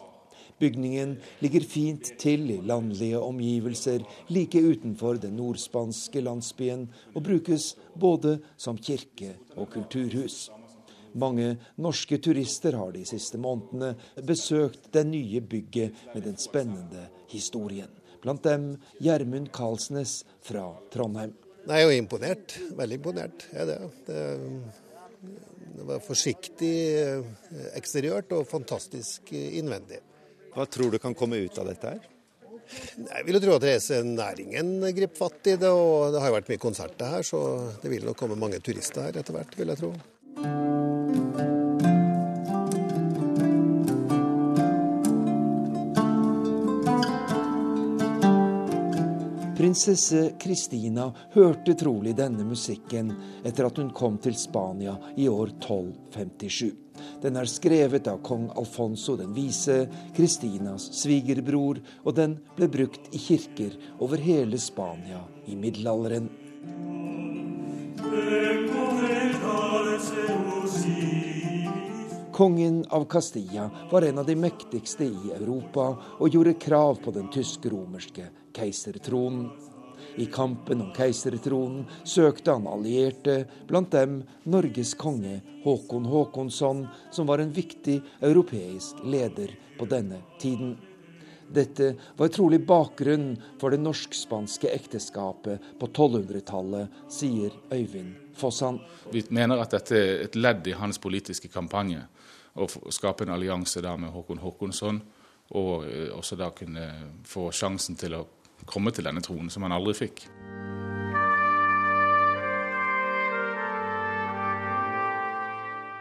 [0.63, 8.39] Bygningen ligger fint til i landlige omgivelser like utenfor den nordspanske landsbyen, og brukes både
[8.57, 10.45] som kirke og kulturhus.
[11.19, 17.91] Mange norske turister har de siste månedene besøkt det nye bygget med den spennende historien.
[18.21, 21.33] Blant dem Gjermund Karlsnes fra Trondheim.
[21.67, 22.55] Jeg er jo imponert.
[22.77, 23.49] Veldig imponert.
[23.55, 23.81] Ja, det.
[24.07, 24.23] det.
[25.81, 27.29] Det var forsiktig eh,
[27.79, 30.01] eksteriørt og fantastisk innvendig.
[30.53, 32.09] Hva tror du kan komme ut av dette her?
[32.71, 36.51] Jeg vil jo tro at reisenæringen griper fatt i det, og det har jo vært
[36.53, 37.41] mye konserter her, så
[37.83, 39.91] det vil nok komme mange turister her etter hvert, vil jeg tro.
[49.71, 53.13] Prinsesse Kristina hørte trolig denne musikken
[53.47, 56.73] etter at hun kom til Spania i år 1257.
[57.23, 59.85] Den er skrevet av kong Alfonso den vise,
[60.17, 66.27] Kristinas svigerbror, og den ble brukt i kirker over hele Spania i middelalderen.
[72.41, 75.91] Kongen av Castilla var en av de mektigste i Europa
[76.25, 79.51] og gjorde krav på den tysk-romerske keisertronen.
[80.17, 87.45] I kampen om keisertronen søkte han allierte, blant dem Norges konge Håkon Håkonsson, som var
[87.45, 90.79] en viktig europeisk leder på denne tiden.
[91.53, 98.81] Dette var trolig bakgrunnen for det norsk-spanske ekteskapet på 1200-tallet, sier Øyvind Fossan.
[99.13, 102.07] Vi mener at dette er et ledd i hans politiske kampanje,
[102.61, 105.01] å skape en allianse med Håkon Håkonsson,
[105.59, 106.87] og eh, også da kunne
[107.27, 108.27] få sjansen til å
[108.67, 110.27] komme til denne tronen, som han aldri fikk.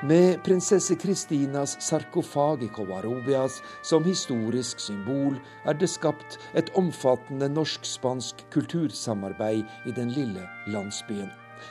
[0.10, 5.36] Med prinsesse Kristinas sarkofag i Covarrubias som historisk symbol
[5.68, 11.28] er det skapt et omfattende norsk-spansk kultursamarbeid i den lille landsbyen.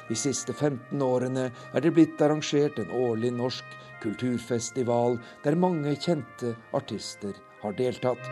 [0.09, 6.55] De siste 15 årene er det blitt arrangert en årlig norsk kulturfestival der mange kjente
[6.77, 8.31] artister har deltatt.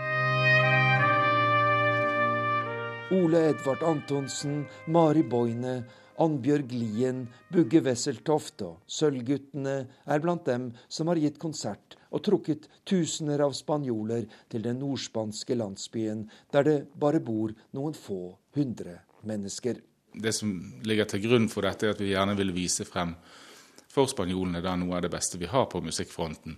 [3.14, 5.84] Ole Edvard Antonsen, Mari Boine,
[6.18, 9.76] Annbjørg Lien, Bugge Wesseltoft og Sølvguttene
[10.10, 15.58] er blant dem som har gitt konsert og trukket tusener av spanjoler til den nordspanske
[15.58, 19.82] landsbyen, der det bare bor noen få hundre mennesker.
[20.16, 20.52] Det som
[20.88, 23.12] ligger til grunn for dette, er at vi gjerne vil vise frem
[23.92, 26.56] for spanjolene da noe av det beste vi har på musikkfronten.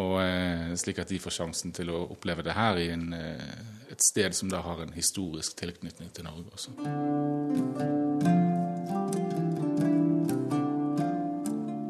[0.00, 3.90] Og eh, Slik at de får sjansen til å oppleve det her i en, eh,
[3.92, 6.72] et sted som da har en historisk tilknytning til Norge også.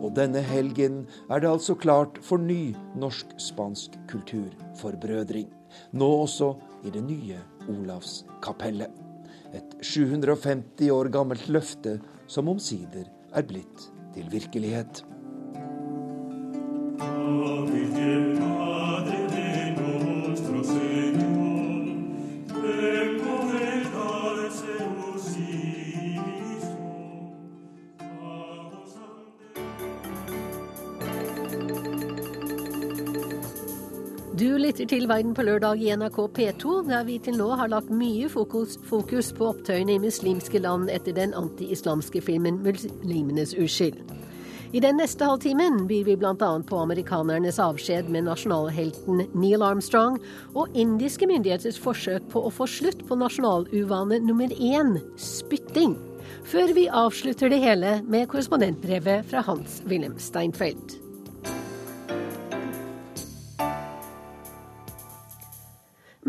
[0.03, 5.49] Og denne helgen er det altså klart for ny norsk-spansk kulturforbrødring.
[5.95, 6.53] Nå også
[6.85, 7.39] i det nye
[7.71, 9.02] Olavskapellet.
[9.53, 11.99] Et 750 år gammelt løfte
[12.31, 15.05] som omsider er blitt til virkelighet.
[17.03, 18.32] Du
[34.83, 38.27] lytter til Verden på lørdag i NRK P2, der vi til nå har lagt mye
[38.29, 44.03] fokus, fokus på opptøyene i muslimske land etter den anti-islamske filmen 'Muslimenes uskyld'.
[44.73, 46.35] I den neste halvtimen byr vi bl.a.
[46.35, 50.19] på amerikanernes avskjed med nasjonalhelten Neil Armstrong
[50.55, 55.95] og indiske myndigheters forsøk på å få slutt på nasjonaluvane nummer én spytting.
[56.43, 61.02] Før vi avslutter det hele med korrespondentbrevet fra Hans-Wilhelm Steinfeld.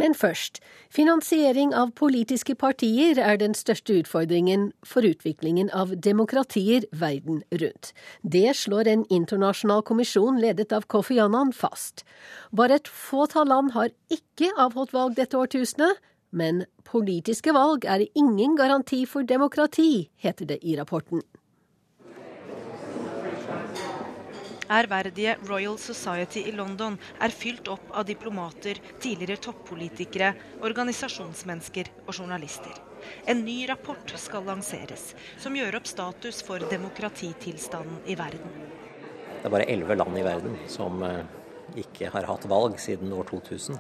[0.04, 0.60] Men først.
[0.92, 7.94] Finansiering av politiske partier er den største utfordringen for utviklingen av demokratier verden rundt.
[8.20, 12.04] Det slår en internasjonal kommisjon ledet av Kofi Annan fast.
[12.52, 16.04] Bare et fåtall land har ikke avholdt valg dette årtusenet,
[16.36, 21.24] men politiske valg er ingen garanti for demokrati, heter det i rapporten.
[24.74, 30.34] Ærverdige Royal Society i London er fylt opp av diplomater, tidligere toppolitikere,
[30.66, 32.74] organisasjonsmennesker og journalister.
[33.28, 38.58] En ny rapport skal lanseres, som gjør opp status for demokratitilstanden i verden.
[39.44, 41.24] Det er bare elleve land i verden som eh,
[41.84, 43.80] ikke har hatt valg siden år 2000.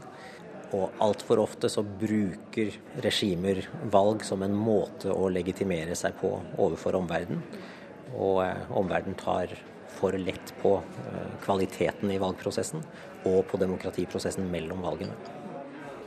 [0.73, 2.73] Og altfor ofte så bruker
[3.05, 3.61] regimer
[3.93, 7.45] valg som en måte å legitimere seg på overfor omverdenen.
[8.13, 9.55] Og eh, omverdenen tar
[10.03, 12.83] for lett på eh, kvaliteten i valgprosessen
[13.23, 15.15] og på demokratiprosessen mellom valgene.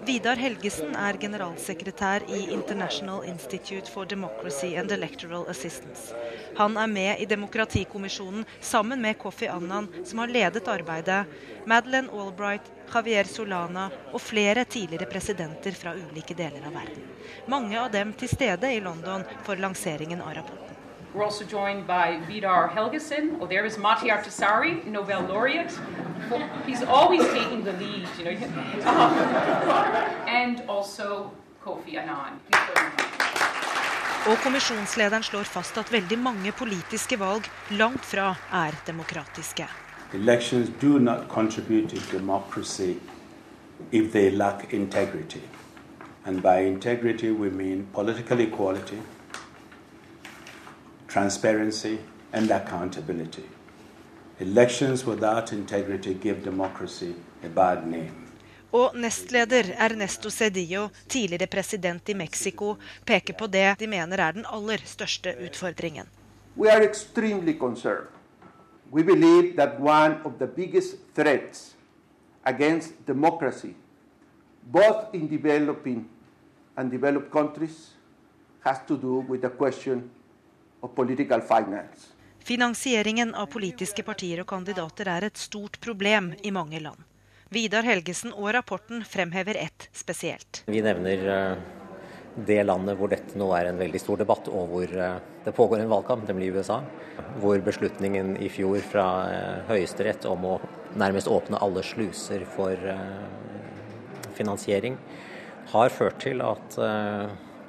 [0.06, 6.12] Vidar Helgesen er generalsekretær i International Institute for Democracy and Electoral Assistance.
[6.61, 11.24] Han er med i Demokratikommisjonen sammen med Kofi Annan, som har ledet arbeidet,
[11.64, 17.11] Madeleine Albright, Javier Solana og flere tidligere presidenter fra ulike deler av verden.
[17.48, 20.76] Mange av dem til stede i London for lanseringen av rapporten.
[21.16, 23.38] We're also joined by Vidar Helgesen.
[23.40, 25.72] Oh, there is Matti Artisari, Nobel laureate.
[26.66, 28.33] He's always taking the lead, you know.
[30.29, 31.31] and also
[31.64, 32.40] Kofi Annan.
[34.26, 39.66] Og kommisjonslederen slår fast at veldig mange politiske valg langt fra er demokratiske.
[40.12, 42.94] Elections do not contribute to democracy
[43.92, 45.40] if they lack integrity.
[46.26, 48.98] And by integrity we mean political equality,
[51.09, 51.99] transparency,
[52.33, 53.45] and accountability.
[54.40, 58.12] Elections without integrity give democracy a bad name.
[58.73, 64.45] Og nestleder Ernesto Cedillo, tidligere president i Mexico, peker på det de mener er den
[64.53, 66.07] aller største utfordringen.
[66.57, 68.09] We are extremely concerned.
[68.92, 71.77] We believe that one of the biggest threats
[72.45, 73.75] against democracy,
[74.73, 76.09] both in developing
[76.77, 77.97] and developed countries,
[78.61, 80.11] has to do with the question
[82.46, 87.01] Finansieringen av politiske partier og kandidater er et stort problem i mange land.
[87.51, 90.64] Vidar Helgesen og rapporten fremhever ett spesielt.
[90.66, 91.57] Vi nevner eh,
[92.46, 95.83] det landet hvor dette nå er en veldig stor debatt, og hvor eh, det pågår
[95.83, 96.81] en valgkamp, nemlig USA.
[97.42, 100.57] Hvor beslutningen i fjor fra eh, Høyesterett om å
[100.99, 102.79] nærmest åpne alle sluser for
[104.38, 104.94] finansiering
[105.72, 106.79] har ført til at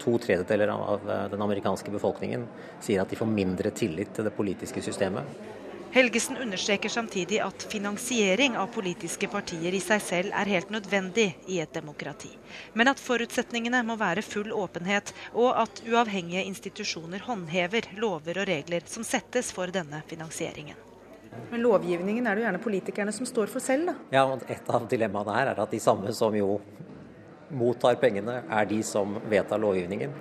[0.08, 2.48] to tredjedeler av eh, den amerikanske befolkningen
[2.80, 5.56] sier at de får mindre tillit til det politiske systemet.
[5.92, 11.62] Helgesen understreker samtidig at finansiering av politiske partier i seg selv er helt nødvendig i
[11.64, 12.30] et demokrati.
[12.76, 18.84] Men at forutsetningene må være full åpenhet, og at uavhengige institusjoner håndhever lover og regler
[18.86, 20.76] som settes for denne finansieringen.
[21.52, 23.96] Men lovgivningen er det jo gjerne politikerne som står for selv, da?
[24.12, 26.60] Ja, og Et av dilemmaene her er at de samme som jo
[27.54, 30.14] mottar pengene, er de som vedtar lovgivningen.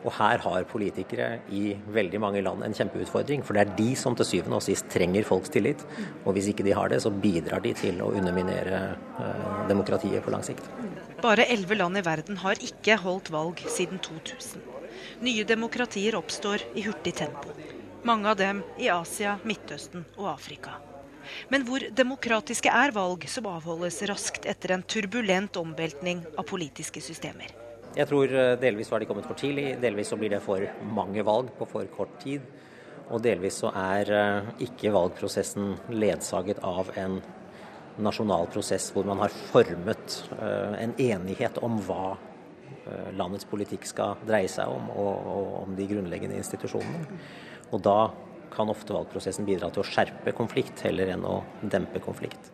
[0.00, 3.42] Og her har politikere i veldig mange land en kjempeutfordring.
[3.44, 5.84] For det er de som til syvende og sist trenger folks tillit.
[6.24, 8.80] Og hvis ikke de har det, så bidrar de til å underminere
[9.20, 10.70] uh, demokratiet på lang sikt.
[11.20, 14.64] Bare elleve land i verden har ikke holdt valg siden 2000.
[15.20, 17.52] Nye demokratier oppstår i hurtig tempo.
[18.08, 20.78] Mange av dem i Asia, Midtøsten og Afrika.
[21.52, 27.52] Men hvor demokratiske er valg som avholdes raskt etter en turbulent omveltning av politiske systemer?
[27.96, 30.62] Jeg tror eh, delvis var de kommet for tidlig, delvis så blir det for
[30.94, 32.44] mange valg på for kort tid.
[33.10, 37.18] Og delvis så er eh, ikke valgprosessen ledsaget av en
[38.00, 42.16] nasjonal prosess hvor man har formet eh, en enighet om hva
[43.14, 45.26] landets politikk skal dreie seg om, og,
[45.60, 47.18] om de grunnleggende institusjonene.
[47.70, 47.98] Og da
[48.54, 52.52] kan ofte valgprosessen bidra til å skjerpe konflikt heller enn å dempe konflikt.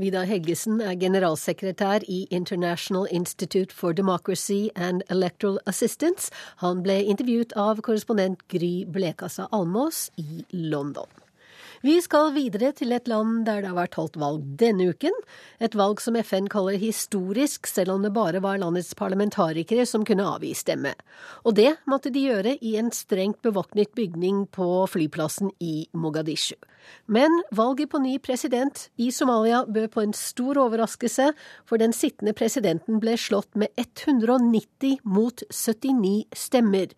[0.00, 6.32] Vidar Heggesen er generalsekretær i International Institute for Democracy and Electoral Assistance.
[6.64, 11.21] Han ble intervjuet av korrespondent Gry Blekassa Almås i London.
[11.82, 15.16] Vi skal videre til et land der det har vært holdt valg denne uken.
[15.58, 20.22] Et valg som FN kaller historisk, selv om det bare var landets parlamentarikere som kunne
[20.22, 20.92] avgi stemme.
[21.42, 26.54] Og det måtte de gjøre i en strengt bevåknet bygning på flyplassen i Mogadishu.
[27.10, 31.32] Men valget på ny president i Somalia bød på en stor overraskelse,
[31.66, 36.94] for den sittende presidenten ble slått med 190 mot 79 stemmer.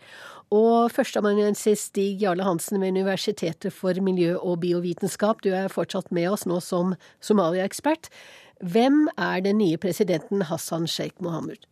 [0.54, 6.28] Og førsteamanuensis Stig Jarle Hansen ved Universitetet for miljø- og biovitenskap, du er fortsatt med
[6.30, 8.10] oss nå som Somalia-ekspert.
[8.62, 11.66] Hvem er den nye presidenten Hassan Sheikh Mohammed?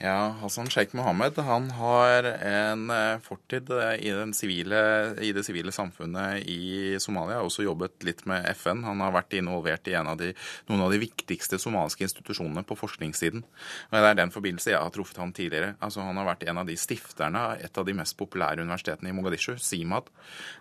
[0.00, 4.78] Ja, Hassan Sheikh Mohammed han har en eh, fortid eh, i, sivile,
[5.20, 7.36] i, det sivile samfunnet i Somalia.
[7.36, 8.80] Har også jobbet litt med FN.
[8.86, 10.30] Han har vært involvert i av de,
[10.70, 13.44] noen av de viktigste somaliske institusjonene på forskningssiden.
[13.44, 15.74] Og Det er den forbindelse jeg har truffet han tidligere.
[15.84, 19.12] Altså, han har vært en av de stifterne av et av de mest populære universitetene
[19.12, 20.08] i Mogadishu, SIMAD.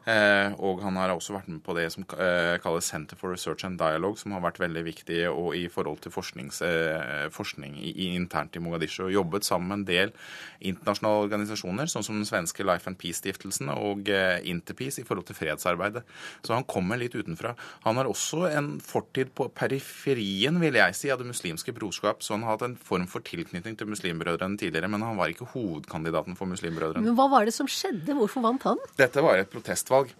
[0.04, 3.80] Eh, og han har også vært med på det som kalles Center for Research and
[3.80, 5.24] Dialogue, som har vært veldig viktig
[5.56, 7.80] i forhold til forskning
[8.20, 9.08] internt i Mogadishu.
[9.08, 10.14] og jobbet sammen med en del
[10.60, 15.38] internasjonale organisasjoner, sånn som den svenske Life and Peace-stiftelsen og eh, Interpeace i forhold til
[15.38, 16.04] fredsarbeidet.
[16.44, 17.54] Så han kommer litt utenfra.
[17.86, 22.24] Han har også en fortid på periferien, vil jeg si, av det muslimske brorskap.
[22.26, 25.52] Så han har hatt en form for tilknytning til Muslimbrødrene tidligere, men han var ikke
[25.54, 27.06] hovedkandidaten for Muslimbrødrene.
[27.08, 28.18] Men hva var det som skjedde?
[28.18, 28.82] Hvorfor vant han?
[29.00, 30.12] Dette var et protestvalg.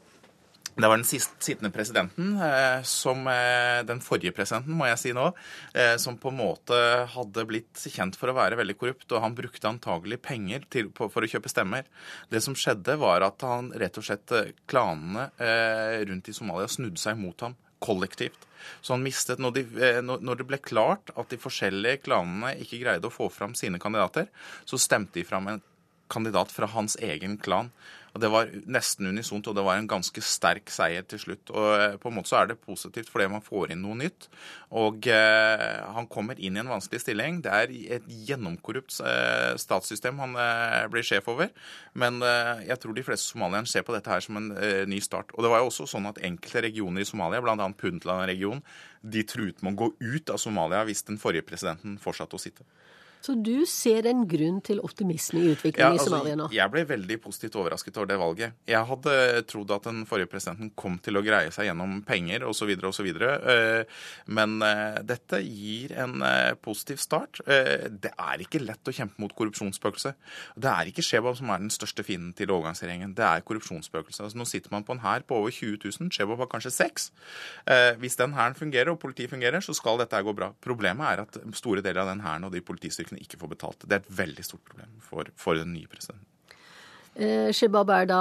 [0.80, 5.12] Det var den sist, sittende presidenten, eh, som eh, den forrige presidenten, må jeg si
[5.16, 5.26] nå,
[5.74, 6.78] eh, som på en måte
[7.12, 9.10] hadde blitt kjent for å være veldig korrupt.
[9.12, 11.90] Og han brukte antagelig penger til, for å kjøpe stemmer.
[12.32, 14.36] Det som skjedde, var at han rett og slett
[14.70, 15.30] Klanene
[16.08, 18.46] rundt i Somalia snudde seg mot ham kollektivt.
[18.82, 23.08] Så han mistet, når, de, når det ble klart at de forskjellige klanene ikke greide
[23.08, 24.28] å få fram sine kandidater,
[24.68, 25.64] så stemte de fram en
[26.12, 27.72] kandidat fra hans egen klan.
[28.14, 31.52] Og Det var nesten unisont, og det var en ganske sterk seier til slutt.
[31.54, 34.30] Og eh, På en måte så er det positivt fordi man får inn noe nytt.
[34.82, 37.42] Og eh, han kommer inn i en vanskelig stilling.
[37.46, 41.54] Det er et gjennomkorrupt eh, statssystem han eh, blir sjef over.
[41.94, 45.02] Men eh, jeg tror de fleste somalierne ser på dette her som en eh, ny
[45.06, 45.36] start.
[45.38, 47.56] Og det var jo også sånn at enkelte regioner i Somalia, bl.a.
[47.80, 48.66] Puntland-regionen,
[49.00, 52.66] de truet med å gå ut av Somalia hvis den forrige presidenten fortsatte å sitte.
[53.22, 56.46] Så du ser en grunn til optimisme i utviklingen Ja, i Somalia nå?
[56.48, 58.54] altså, jeg ble veldig positivt overrasket over det valget.
[58.72, 59.16] Jeg hadde
[59.52, 62.72] trodd at den forrige presidenten kom til å greie seg gjennom penger osv.
[62.88, 63.10] osv.
[64.32, 67.42] Men eh, dette gir en eh, positiv start.
[67.44, 70.16] Eh, Det er ikke lett å kjempe mot korrupsjonsspøkelset.
[70.56, 73.12] Det er ikke Shebab som er den største fienden til overgangsregjeringen.
[73.20, 74.24] Det er korrupsjonsspøkelset.
[74.30, 76.12] Altså, nå sitter man på en hær på over 20 000.
[76.16, 77.10] Shebab har kanskje seks.
[78.00, 80.54] Hvis den hæren fungerer og politiet fungerer, så skal dette gå bra.
[80.64, 83.86] Problemet er at store deler av den hæren og de politistyrkene ikke får betalt.
[83.88, 86.28] Det er et veldig stort problem for, for den nye presidenten.
[87.20, 88.18] Eh, Shebab er da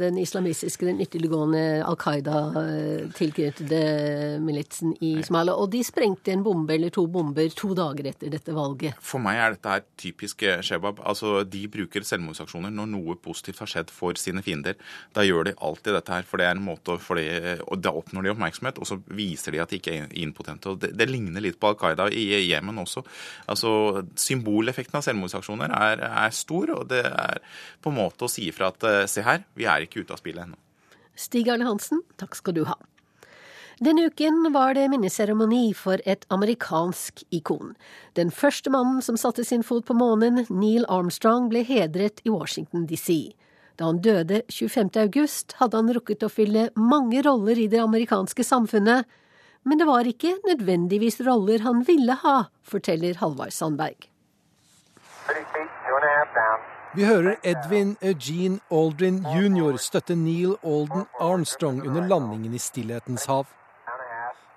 [0.00, 5.52] den islamistiske, den ytterliggående Al Qaida-tilknyttede militsen i Somalia.
[5.60, 8.96] Og de sprengte en bombe eller to bomber to dager etter dette valget.
[9.04, 11.02] For meg er dette her typisk eh, Shebab.
[11.04, 14.74] Altså, De bruker selvmordsaksjoner når noe positivt har skjedd for sine fiender.
[15.12, 17.90] Da gjør de alltid dette her, for det er en måte for det, og Da
[17.92, 20.72] oppnår de oppmerksomhet, og så viser de at de ikke er impotente.
[20.72, 23.04] Og Det, det ligner litt på Al Qaida i Jemen også.
[23.52, 27.36] Altså, Symboleffekten av selvmordsaksjoner er, er stor, og det er
[27.82, 30.22] på en måte å si ifra at eh, se her, vi er ikke ute av
[30.22, 30.58] spillet ennå.
[31.18, 32.78] Stig Arne Hansen, takk skal du ha.
[33.82, 37.72] Denne uken var det minneseremoni for et amerikansk ikon.
[38.14, 42.84] Den første mannen som satte sin fot på månen, Neil Armstrong, ble hedret i Washington
[42.86, 43.32] DC.
[43.80, 44.92] Da han døde 25.
[45.02, 49.08] august, hadde han rukket å fylle mange roller i det amerikanske samfunnet,
[49.66, 54.06] men det var ikke nødvendigvis roller han ville ha, forteller Halvard Sandberg.
[56.94, 59.78] Vi hører Edwin Eugene Aldrin jr.
[59.80, 63.46] støtte Neil Alden Armstrong under landingen i Stillhetens hav.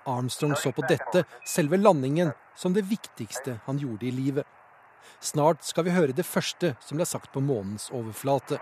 [0.04, 4.44] Armstrong så på dette, selve landingen, som det viktigste han gjorde i livet.
[5.20, 8.60] Snart skal vi høre det første som ble sagt på månens overflate.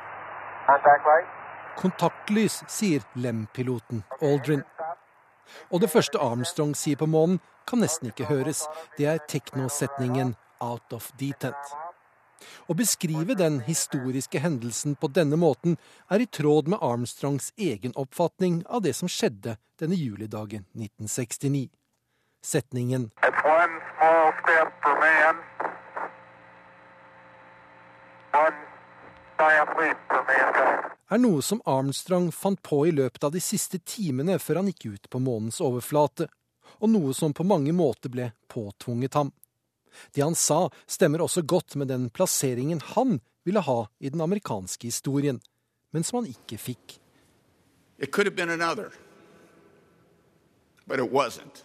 [1.75, 4.63] Kontaktlys, sier Lem-piloten Aldrin.
[5.75, 8.69] Og det første Armstrong sier på månen, kan nesten ikke høres.
[8.99, 11.84] Det er teknosetningen 'out of detent'.
[12.67, 15.77] Å beskrive den historiske hendelsen på denne måten
[16.11, 21.69] er i tråd med Armstrongs egen oppfatning av det som skjedde denne julidagen 1969.
[22.45, 23.11] Setningen
[31.11, 34.87] er noe som Armstrong fant på i løpet av de siste timene før han gikk
[34.87, 36.29] ut på månens overflate,
[36.81, 39.33] og noe som på mange måter ble påtvunget ham.
[40.15, 44.89] Det han sa, stemmer også godt med den plasseringen han ville ha i den amerikanske
[44.89, 45.41] historien,
[45.93, 46.99] men som han ikke fikk.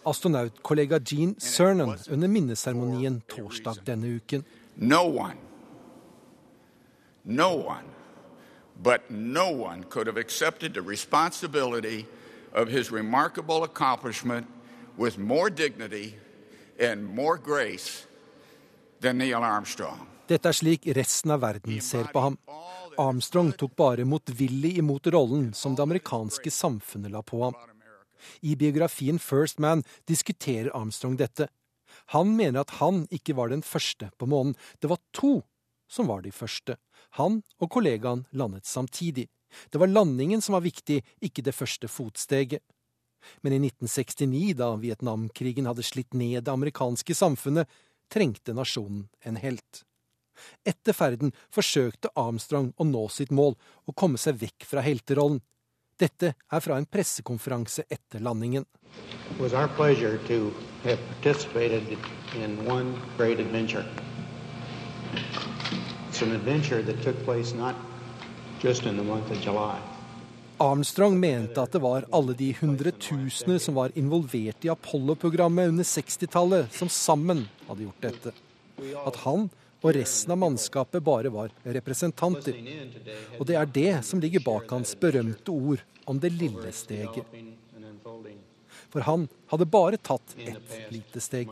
[0.06, 4.44] Astronautkollega Gene Cernan under minneseremonien torsdag denne uken.
[4.76, 5.36] No one,
[7.24, 7.84] no one,
[8.82, 12.06] but no one could have accepted the responsibility
[12.52, 14.46] of his remarkable accomplishment
[14.96, 16.14] with more dignity
[16.78, 18.06] and more grace.
[19.00, 22.36] Dette er slik resten av verden ser på ham.
[23.00, 27.56] Armstrong tok bare motvillig imot rollen som det amerikanske samfunnet la på ham.
[28.44, 31.48] I biografien First Man diskuterer Armstrong dette.
[32.12, 34.52] Han mener at han ikke var den første på månen.
[34.80, 35.40] Det var to
[35.88, 36.76] som var de første.
[37.16, 39.30] Han og kollegaen landet samtidig.
[39.72, 42.60] Det var landingen som var viktig, ikke det første fotsteget.
[43.40, 47.68] Men i 1969, da Vietnamkrigen hadde slitt ned det amerikanske samfunnet,
[48.10, 49.84] trengte nasjonen en helt.
[50.64, 53.56] Etter ferden forsøkte Armstrong å nå sitt mål
[53.86, 55.40] og komme seg vekk fra helterollen.
[56.00, 58.64] Dette er fra en pressekonferanse etter landingen.
[66.10, 67.74] It's an adventure that took place not
[68.60, 69.89] just in the month of July.
[70.60, 76.72] Armstrong mente at det var alle de hundretusener som var involvert i Apollo-programmet under 60-tallet,
[76.72, 78.32] som sammen hadde gjort dette.
[79.06, 79.46] At han
[79.80, 82.58] og resten av mannskapet bare var representanter.
[83.38, 87.24] Og det er det som ligger bak hans berømte ord om det lille steget.
[88.92, 91.48] For han hadde bare tatt ett lite steg.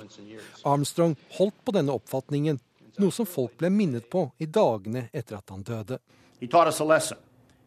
[0.68, 2.60] Armstrong holdt på denne oppfatningen,
[3.00, 5.96] noe som folk ble minnet på i dagene etter at han døde.
[6.42, 7.16] He taught us a lesson.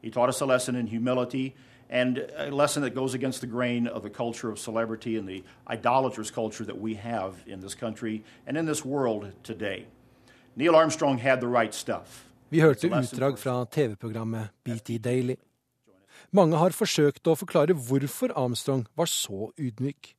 [0.02, 1.54] He taught us a lesson in humility
[1.90, 5.44] and a lesson that goes against the grain of the culture of celebrity and the
[5.68, 9.86] idolatrous culture that we have in this country and in this world today.
[10.56, 12.26] Neil Armstrong had the right stuff.
[12.50, 15.36] Vi hørte utdrag fra TV-programmet BT Daily.
[16.32, 20.14] Mange har forsøkt å forklare hvorfor Armstrong var så ydmyk.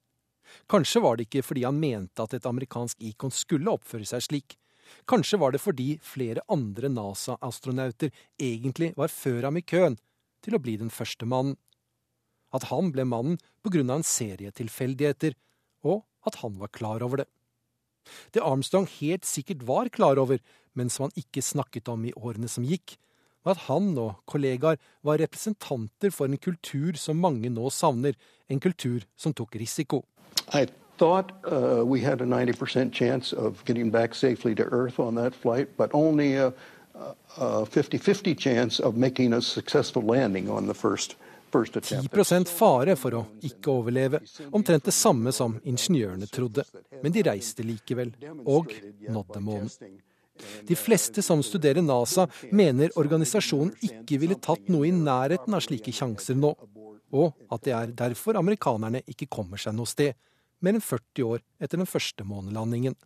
[0.69, 4.57] Kanskje var det ikke fordi han mente at et amerikansk ikon skulle oppføre seg slik.
[5.09, 9.99] Kanskje var det fordi flere andre NASA-astronauter egentlig var før ham i køen
[10.43, 11.57] til å bli den første mannen.
[12.53, 15.37] At han ble mannen på grunn av en serie tilfeldigheter,
[15.87, 17.29] og at han var klar over det.
[18.35, 20.43] Det Armstrong helt sikkert var klar over,
[20.75, 22.97] men som han ikke snakket om i årene som gikk,
[23.43, 28.15] var at han og kollegaer var representanter for en kultur som mange nå savner,
[28.49, 30.05] en kultur som tok risiko.
[30.55, 30.67] I
[31.03, 35.35] thought uh, we had a 90% chance of getting back safely to Earth on that
[35.35, 36.53] flight, but only a
[37.37, 41.17] 50-50 chance of making a successful landing on the first
[41.53, 44.23] 10 fare for å ikke overleve,
[44.57, 46.65] omtrent det samme som ingeniørene trodde.
[47.03, 48.15] Men de reiste likevel,
[48.47, 48.73] og
[49.05, 49.69] nådde månen.
[50.65, 52.25] De fleste som studerer NASA,
[52.57, 56.55] mener organisasjonen ikke ville tatt noe i nærheten av slike sjanser nå,
[57.13, 60.17] og at det er derfor amerikanerne ikke kommer seg noe sted,
[60.63, 62.97] mer enn 40 år etter den første månelandingen.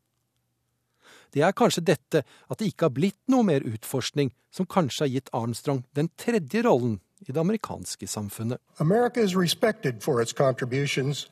[1.34, 5.12] Det er kanskje dette at det ikke har blitt noe mer utforskning som kanskje har
[5.12, 8.60] gitt Armstrong den tredje rollen i det amerikanske samfunnet.
[8.78, 11.28] America is respected for its contributions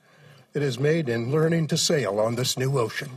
[0.55, 3.11] it has made in learning to sail on this new ocean.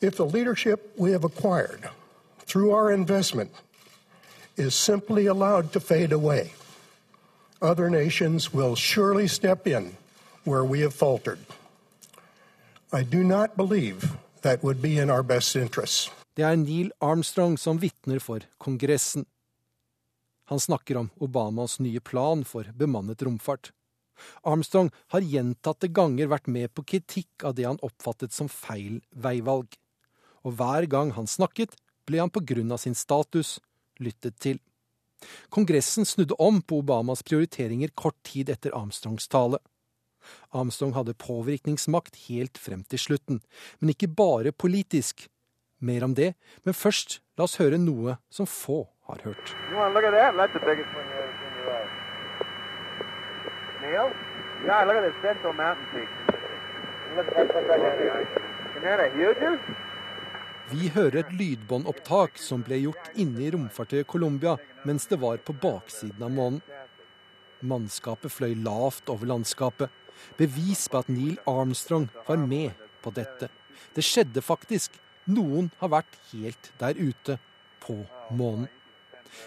[0.00, 1.88] If the leadership we have acquired
[2.46, 3.50] through our investment
[4.56, 6.52] is simply allowed to fade away,
[7.62, 9.96] other nations will surely step in
[10.44, 11.38] where we have faltered.
[12.92, 14.12] I do not believe
[14.42, 16.10] that would be in our best interests.
[16.34, 19.26] Det er Neil Armstrong som vitner for Kongressen.
[20.44, 23.70] Han snakker om Obamas nye plan for bemannet romfart.
[24.42, 29.68] Armstrong har gjentatte ganger vært med på kritikk av det han oppfattet som feil veivalg.
[30.44, 31.76] Og hver gang han snakket,
[32.06, 33.58] ble han på grunn av sin status
[34.02, 34.58] lyttet til.
[35.54, 39.60] Kongressen snudde om på Obamas prioriteringer kort tid etter Armstrongs tale.
[40.50, 43.42] Armstrong hadde påvirkningsmakt helt frem til slutten,
[43.80, 45.28] men ikke bare politisk.
[45.82, 49.54] Mer om det, men først la oss høre noe som få har hørt.
[60.72, 64.54] Vi hører et lydbåndopptak som ble gjort inne i romfartøyet Colombia
[64.88, 66.62] mens det var på baksiden av månen.
[67.62, 69.90] Mannskapet fløy lavt over landskapet.
[70.38, 73.48] Bevis på at Neil Armstrong var med på dette.
[73.94, 74.98] Det skjedde faktisk.
[75.30, 77.38] Noen har vært helt der ute,
[77.82, 77.96] på
[78.30, 78.68] månen.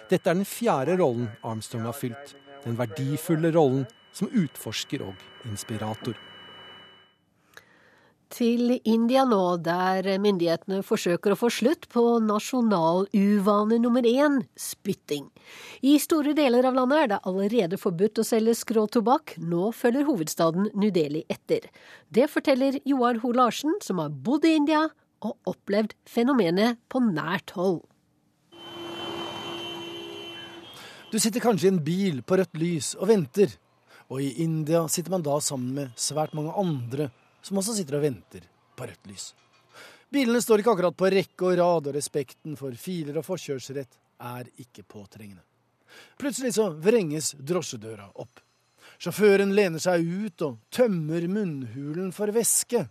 [0.10, 2.34] Dette er den fjerde rollen Armstrong har fylt.
[2.66, 6.18] Den verdifulle rollen som utforsker og inspirator.
[8.36, 15.30] Til India nå, der myndighetene forsøker å få slutt på nasjonal uvane nummer én spytting.
[15.80, 19.38] I store deler av landet er det allerede forbudt å selge skrå tobakk.
[19.40, 21.70] Nå følger hovedstaden New Delhi etter.
[22.12, 24.84] Det forteller Joar Ho Larsen, som har bodd i India
[25.24, 27.86] og opplevd fenomenet på nært hold.
[31.08, 33.62] Du sitter kanskje i en bil på rødt lys og venter,
[34.12, 37.14] og i India sitter man da sammen med svært mange andre
[37.46, 39.34] som også sitter og venter på rødt lys.
[40.10, 44.50] Bilene står ikke akkurat på rekke og rad, og respekten for filer og forkjørsrett er
[44.64, 45.44] ikke påtrengende.
[46.20, 48.42] Plutselig så vrenges drosjedøra opp.
[49.02, 52.86] Sjåføren lener seg ut og tømmer munnhulen for væske.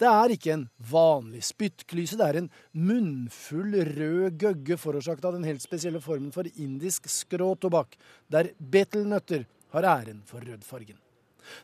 [0.00, 5.48] Det er ikke en vanlig spyttklyse, det er en munnfull rød gøgge forårsaket av den
[5.48, 7.98] helt spesielle formen for indisk skråtobakk,
[8.32, 9.44] der betelnøtter
[9.76, 10.96] har æren for rødfargen.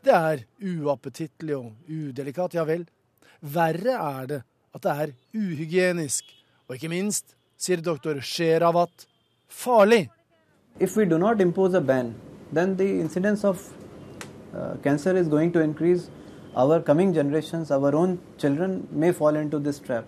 [0.03, 2.85] Det er uappetittlig og udelikat, ja vel.
[3.41, 4.41] Verre er det
[4.73, 6.25] at det er uhygienisk,
[6.67, 9.05] og ikke minst, sier doktor Sheravat,
[9.47, 10.09] farlig.
[10.79, 12.15] If we do not impose a ban,
[12.53, 13.69] then the incidence of
[14.53, 16.09] uh, cancer is going to increase
[16.55, 20.05] our coming generations, our own children, may fall into this trap.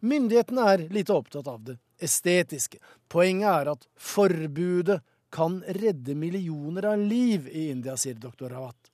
[0.00, 2.78] Myndighetene er lite opptatt av det estetiske.
[3.08, 5.00] Poenget er at forbudet
[5.34, 8.90] kan redde millioner av liv i India, sier doktor Rawat.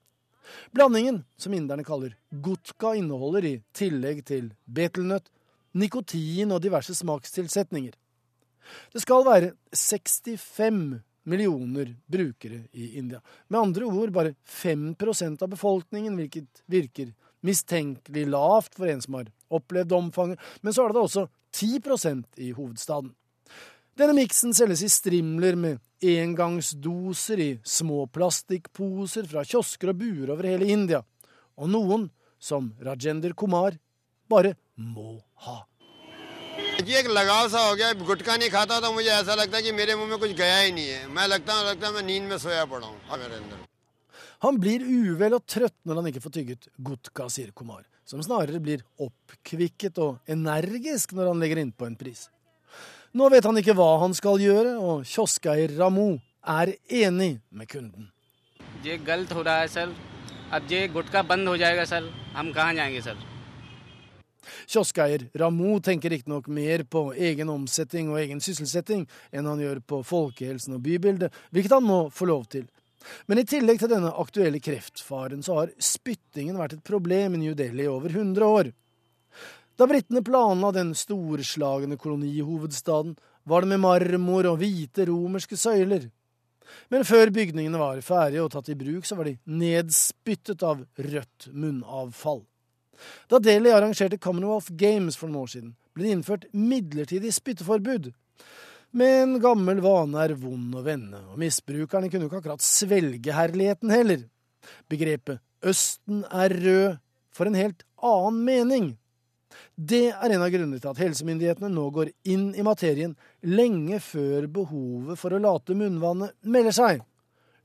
[0.73, 5.29] Blandingen, som inderne kaller gutka, inneholder i tillegg til betelnøtt,
[5.77, 7.93] nikotin og diverse smakstilsetninger.
[8.93, 13.21] Det skal være 65 millioner brukere i India.
[13.49, 17.13] Med andre ord bare 5% av befolkningen, hvilket virker
[17.47, 20.41] mistenkelig lavt for en som har opplevd omfanget.
[20.61, 23.13] Men så er det da også 10% i hovedstaden.
[23.98, 30.50] Denne miksen selges i strimler med engangsdoser i små plastikkposer fra kiosker og buer over
[30.50, 31.00] hele India.
[31.56, 32.10] Og noen,
[32.40, 33.78] som Rajender Kumar,
[34.30, 35.64] bare må ha.
[36.86, 39.72] जी एक लगाव सा हो गया गुटखा नहीं खाता तो मुझे ऐसा लगता है कि
[39.72, 42.24] मेरे मुंह में कुछ गया ही नहीं है मैं लगता हूँ लगता है मैं नींद
[42.30, 43.64] में सोया पड़ा हूँ मेरे अंदर
[44.46, 48.60] Han blir uvel og trøtt når han ikke får tygget gutka, sier Kumar, som snarere
[48.62, 52.28] blir oppkvikket og energisk når han legger innpå en pris.
[53.11, 58.07] Nå vet han ikke hva han skal gjøre, og kioskeier Ramu er enig med kunden.
[58.85, 59.67] Det er galt ho raha
[64.71, 69.03] Kioskeier Ramu tenker riktignok mer på egen omsetning og egen sysselsetting
[69.35, 72.69] enn han gjør på folkehelsen og bybildet, hvilket han må få lov til.
[73.27, 77.59] Men i tillegg til denne aktuelle kreftfaren, så har spyttingen vært et problem i New
[77.59, 78.71] Delhi i over 100 år.
[79.81, 83.15] Da britene planla den storslagne kolonihovedstaden,
[83.49, 86.11] var det med marmor og hvite romerske søyler.
[86.93, 91.49] Men før bygningene var ferdige og tatt i bruk, så var de nedspyttet av rødt
[91.57, 92.45] munnavfall.
[93.33, 98.13] Da Delhi arrangerte Commonwealth Games for noen år siden, ble det innført midlertidig spytteforbud.
[99.01, 103.97] Men gammel vane er vond å vende, og misbrukerne kunne jo ikke akkurat svelge herligheten
[103.97, 104.27] heller.
[104.93, 106.99] Begrepet Østen er rød
[107.33, 108.97] får en helt annen mening.
[109.76, 114.48] Det er en av grunnene til at helsemyndighetene nå går inn i materien lenge før
[114.48, 117.04] behovet for å late munnvannet melder seg.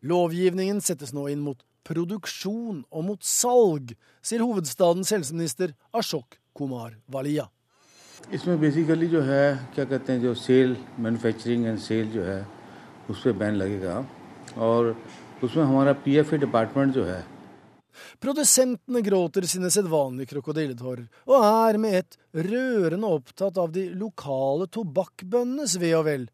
[0.03, 7.49] Lovgivningen settes nå inn mot produksjon og mot salg, sier hovedstadens helseminister Ashok Kumar Walia.
[8.33, 9.45] इसमें basically जो है
[9.75, 12.41] क्या कहते हैं जो cell manufacturing and cell जो है
[13.11, 13.95] उस पर बैन लगेगा
[14.67, 14.97] और
[15.45, 17.25] उसमें हमारा पीएफए डिपार्टमेंट जो है
[18.20, 25.78] Produsentene gråter sine sedvanlige krokodilletårer, og er med ett rørende opptatt av de lokale tobakkbøndenes
[25.82, 26.30] ve og vel,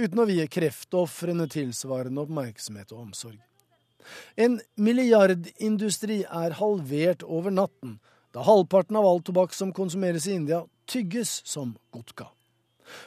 [0.00, 3.38] uten å vie kreftofrene tilsvarende oppmerksomhet og omsorg.
[4.36, 7.98] En milliardindustri er halvert over natten,
[8.34, 12.30] da halvparten av all tobakk som konsumeres i India, tygges som godka.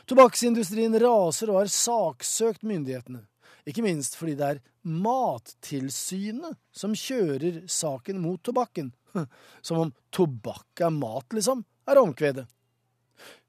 [0.08, 3.24] Tobakksindustrien raser og har saksøkt myndighetene,
[3.70, 8.91] ikke minst fordi det er Mattilsynet som kjører saken mot tobakken.
[9.61, 12.47] Som om tobakk er mat, liksom, er omkvedet.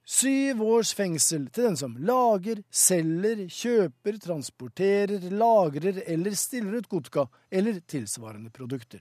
[0.04, 7.24] Syv års fengsel til den som lager, selger, kjøper, transporterer, lagrer eller stiller ut godka
[7.48, 9.00] eller tilsvarende produkter.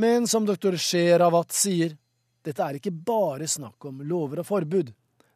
[0.00, 1.92] Men som doktor Sheravat sier,
[2.44, 4.94] dette er ikke bare snakk om lover og forbud.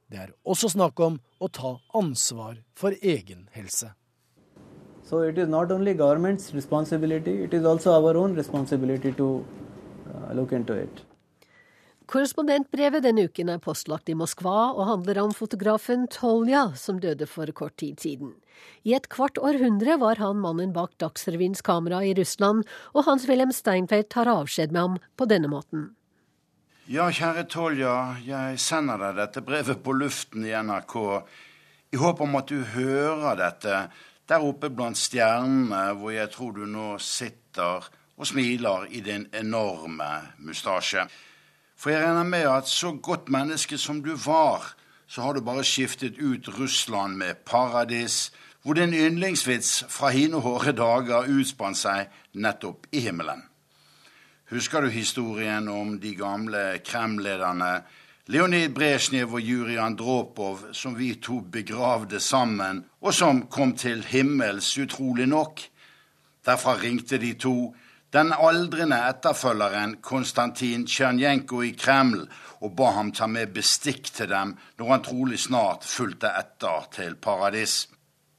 [0.08, 3.92] Det er også snakk om å ta ansvar for egen helse.
[5.08, 9.44] So it is not only government's responsibility, it is also our own responsibility to
[10.14, 11.04] uh, look into it.
[12.08, 17.48] Korrespondentbrevet denne uken er postlagt i Moskva og handler om fotografen Tolja, som døde for
[17.56, 18.34] kort tid siden.
[18.84, 24.08] I et kvart århundre var han mannen bak Dagsrevyens kamera i Russland, og Hans-Wilhelm Steinfeld
[24.12, 25.90] tar avskjed med ham på denne måten.
[26.88, 27.94] Ja, kjære Tolja,
[28.24, 30.96] jeg sender deg dette brevet på luften i NRK
[31.92, 33.86] i håp om at du hører dette
[34.28, 40.10] der oppe blant stjernene, hvor jeg tror du nå sitter og smiler i din enorme
[40.38, 41.06] mustasje.
[41.78, 44.74] For jeg regner med at så godt menneske som du var,
[45.06, 50.74] så har du bare skiftet ut Russland med paradis, hvor din yndlingsvits fra hine hårde
[50.76, 53.46] dager utspant seg nettopp i himmelen.
[54.50, 57.82] Husker du historien om de gamle Kreml-lederne
[58.28, 64.78] Leonid Brezjnev og Jurij Andropov, som vi to begravde sammen, og som kom til himmels,
[64.78, 65.60] utrolig nok?
[66.44, 67.74] Derfra ringte de to
[68.12, 72.26] den aldrende etterfølgeren Konstantin Tsjernjenko i Kreml
[72.60, 77.14] og ba ham ta med bestikk til dem når han trolig snart fulgte etter til
[77.16, 77.86] paradis.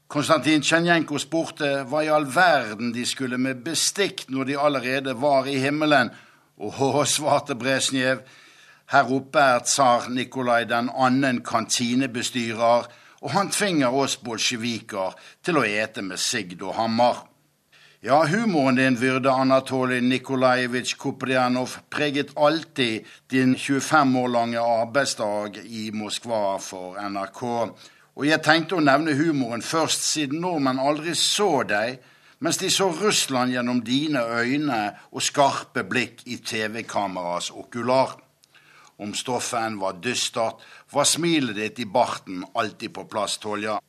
[0.07, 5.49] Konstantin Tsjernjenko spurte hva i all verden de skulle med bestikk når de allerede var
[5.49, 6.13] i himmelen,
[6.57, 8.21] og svarte Brezjnev,
[8.91, 12.87] her oppe er tsar Nikolai den annen kantinebestyrer,
[13.21, 17.19] og han tvinger oss bolsjeviker til å ete med sigd og hammer.
[18.01, 25.89] Ja, humoren din, Vyrde Anatolij Nikolajevitsj Kuprianov, preget alltid din 25 år lange arbeidsdag i
[25.93, 27.43] Moskva for NRK.
[28.15, 31.99] Og jeg tenkte å nevne humoren først, siden nordmenn aldri så deg,
[32.39, 34.79] mens de så Russland gjennom dine øyne
[35.11, 38.15] og skarpe blikk i TV-kameras okular.
[38.99, 40.59] Om stoffen var dystert,
[40.91, 43.79] var smilet ditt i barten alltid på plass, Tolja.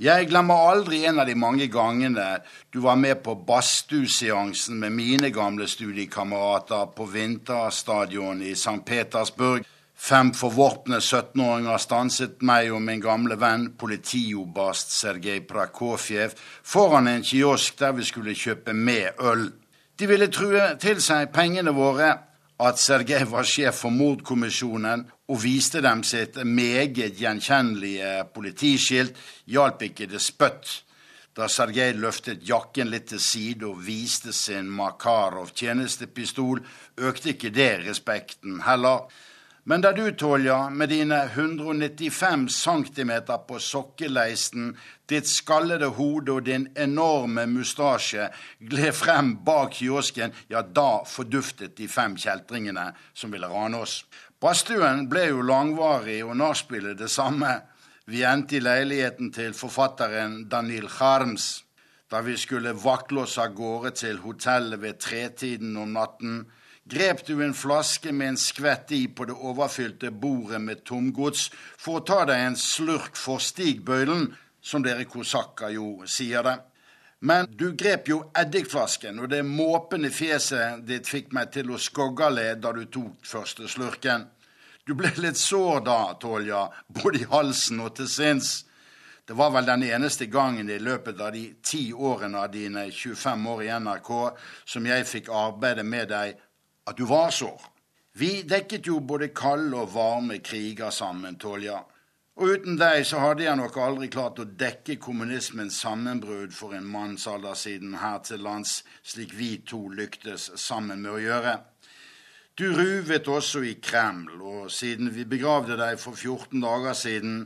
[0.00, 2.38] Jeg glemmer aldri en av de mange gangene
[2.72, 8.78] du var med på badstueseansen med mine gamle studiekamerater på vinterstadion i St.
[8.84, 9.66] Petersburg.
[10.00, 16.32] Fem forvorpne 17-åringer stanset meg og min gamle venn politioberst Sergej Prakofjev
[16.64, 19.50] foran en kiosk der vi skulle kjøpe med øl.
[20.00, 22.14] De ville true til seg pengene våre,
[22.60, 29.16] at Sergej var sjef for mordkommisjonen og viste dem sitt meget gjenkjennelige politiskilt,
[29.48, 30.82] hjalp ikke det spøtt.
[31.36, 36.60] Da Sergej løftet jakken litt til side og viste sin Makarov tjenestepistol,
[37.00, 39.06] økte ikke det respekten heller.
[39.64, 43.12] Men da du, Tolja, med dine 195 cm
[43.48, 44.72] på sokkeleisten,
[45.06, 48.30] ditt skallede hode og din enorme mustasje
[48.70, 54.00] gled frem bak kiosken, ja, da forduftet de fem kjeltringene som ville rane oss.
[54.40, 57.58] Badstuen ble jo langvarig og nachspielet det samme.
[58.08, 61.66] Vi endte i leiligheten til forfatteren Danil Charms.
[62.10, 66.40] Da vi skulle vakle oss av gårde til hotellet ved tretiden om natten,
[66.90, 72.00] grep du en flaske med en skvett i på det overfylte bordet med tomgods for
[72.00, 74.26] å ta deg en slurk for stigbøylen,
[74.60, 76.56] som dere kosakker jo sier det.
[77.20, 82.54] Men du grep jo eddikflasken, og det måpende fjeset ditt fikk meg til å skoggale
[82.56, 84.26] da du tok første slurken.
[84.88, 88.54] Du ble litt sår da, Tolja, både i halsen og til sinns.
[89.28, 93.44] Det var vel den eneste gangen i løpet av de ti årene av dine 25
[93.52, 94.08] år i NRK
[94.72, 96.40] som jeg fikk arbeide med deg
[96.90, 97.62] at du var sår.
[98.18, 101.78] Vi dekket jo både kalde og varme kriger sammen, Tolja.
[102.40, 106.88] Og uten deg så hadde jeg nok aldri klart å dekke kommunismens sammenbrudd for en
[106.88, 111.54] mannsalder siden her til lands, slik vi to lyktes sammen med å gjøre.
[112.56, 117.36] Du ruvet også i Kreml, og siden vi begravde deg for 14 dager siden,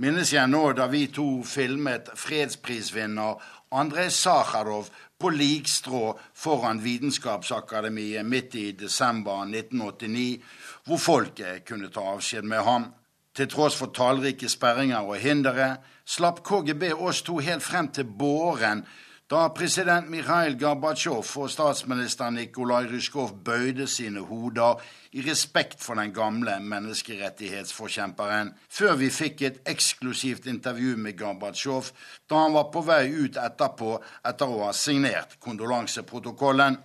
[0.00, 3.40] minnes jeg nå da vi to filmet fredsprisvinner
[3.72, 10.42] Andrej Sakharov på likstrå foran Vitenskapsakademiet midt i desember 1989,
[10.86, 12.90] hvor folket kunne ta avskjed med ham.
[13.32, 18.84] Til tross for tallrike sperringer og hindre slapp KGB oss to helt frem til båren
[19.32, 24.82] da president Mikhail Gorbatsjov og statsminister Nikolai Rysjkov bøyde sine hoder
[25.16, 31.88] i respekt for den gamle menneskerettighetsforkjemperen, før vi fikk et eksklusivt intervju med Gorbatsjov
[32.28, 33.94] da han var på vei ut etterpå
[34.28, 36.76] etter å ha signert kondolanseprotokollen.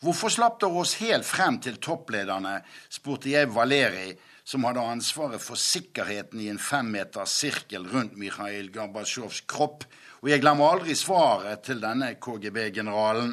[0.00, 4.12] Hvorfor slapp dere oss helt frem til topplederne, spurte jeg Valeri,
[4.46, 9.88] som hadde ansvaret for sikkerheten i en femmeters sirkel rundt Mikhail Gorbatsjovs kropp,
[10.20, 13.32] og jeg glemmer aldri svaret til denne KGB-generalen.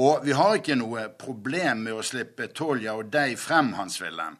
[0.00, 4.36] Og vi har ikke noe problem med å slippe Tolja og deg frem, Hans-Wilhelm.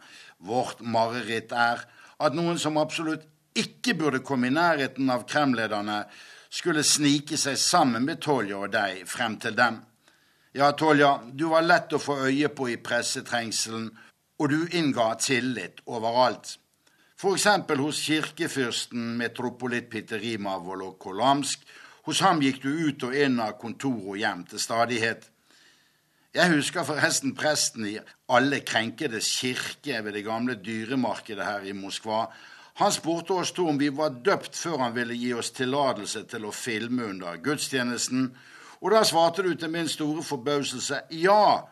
[0.47, 1.83] Vårt mareritt er
[2.21, 3.25] at noen som absolutt
[3.59, 6.05] ikke burde komme i nærheten av Kreml-lederne,
[6.51, 9.81] skulle snike seg sammen med Tolja og deg frem til dem.
[10.53, 13.91] Ja, Tolja, du var lett å få øye på i pressetrengselen,
[14.41, 16.57] og du innga tillit overalt
[17.21, 17.45] f.eks.
[17.77, 21.61] hos kirkefyrsten metropolitt og Volokolamsk.
[22.07, 25.29] Hos ham gikk du ut og inn av kontor og hjem til stadighet.
[26.33, 27.99] Jeg husker forresten presten i
[28.29, 32.31] Alle krenkedes kirke ved det gamle dyremarkedet her i Moskva.
[32.81, 36.47] Han spurte oss to om vi var døpt før han ville gi oss tillatelse til
[36.49, 38.31] å filme under gudstjenesten,
[38.81, 41.67] og da svarte du til min store forbauselse ja,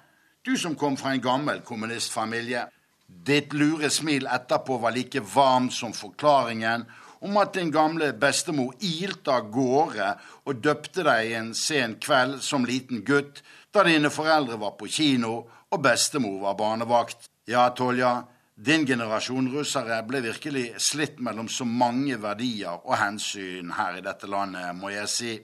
[0.45, 2.67] du som kom fra en gammel kommunistfamilie.
[3.09, 6.85] Ditt lure smil etterpå var like varmt som forklaringen
[7.21, 10.11] om at din gamle bestemor ilte av gårde
[10.47, 13.43] og døpte deg en sen kveld som liten gutt
[13.75, 15.35] da dine foreldre var på kino
[15.69, 17.29] og bestemor var barnevakt.
[17.49, 18.23] Ja, Tolja,
[18.55, 24.29] din generasjon russere ble virkelig slitt mellom så mange verdier og hensyn her i dette
[24.31, 25.35] landet, må jeg si.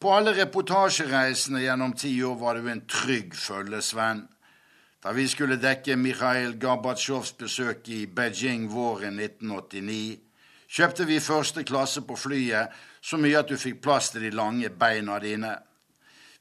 [0.00, 4.22] På alle reportasjereisene gjennom ti år var du en trygg følgesvenn.
[5.00, 10.18] Da vi skulle dekke Mikhail Gorbatsjovs besøk i Beijing våren 1989,
[10.68, 14.68] kjøpte vi første klasse på flyet så mye at du fikk plass til de lange
[14.68, 15.54] beina dine.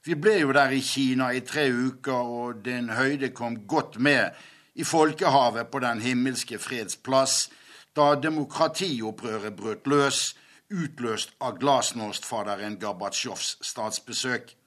[0.03, 4.35] Vi ble jo der i Kina i tre uker, og din høyde kom godt med
[4.75, 7.49] i folkehavet på Den himmelske freds plass
[7.95, 10.35] da demokratiopprøret brøt løs,
[10.69, 14.58] utløst av glasnostfaderen Gorbatsjovs statsbesøk.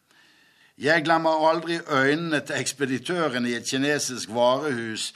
[0.82, 5.12] Jeg glemmer aldri øynene til ekspeditøren i et kinesisk varehus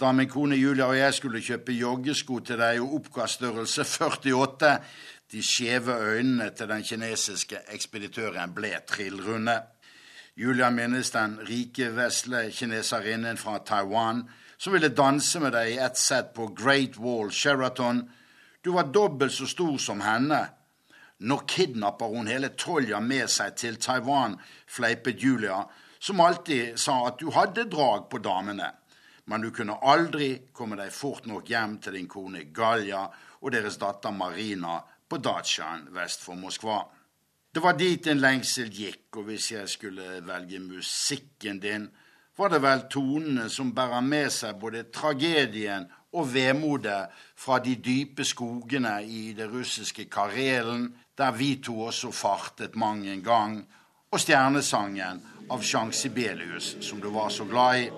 [0.00, 4.72] da min kone Julia og jeg skulle kjøpe joggesko til deg og oppkaststørrelse størrelse 48.
[5.32, 9.54] De skjeve øynene til den kinesiske ekspeditøren ble trillrunde.
[10.36, 14.24] Julia minnes den rike, vesle kineserinnen fra Taiwan
[14.58, 18.02] som ville danse med deg i ett sett på Great Wall Sheraton.
[18.64, 20.42] Du var dobbelt så stor som henne.
[21.18, 24.34] Nå kidnapper hun hele Tolja med seg til Taiwan,
[24.66, 25.62] fleipet Julia,
[25.98, 28.72] som alltid sa at du hadde drag på damene.
[29.24, 33.06] Men du kunne aldri komme deg fort nok hjem til din kone Galja
[33.40, 36.82] og deres datter Marina på Datsjan vest for Moskva.
[37.54, 41.86] Det var dit din lengsel gikk, og hvis jeg skulle velge musikken din,
[42.36, 45.86] var det vel tonene som bærer med seg både tragedien
[46.18, 50.88] og vemodet fra de dype skogene i det russiske Karelen,
[51.18, 53.60] der vi to også fartet mang en gang,
[54.10, 57.88] og stjernesangen av Jean Sibelius, som du var så glad i.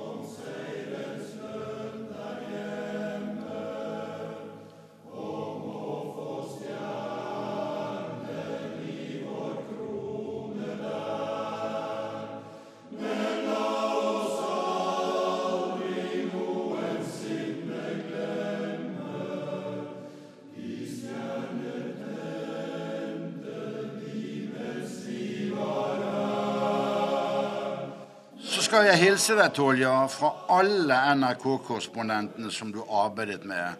[28.96, 33.76] jeg hilse deg, Tolja, fra alle NRK-korrespondentene som du arbeidet med.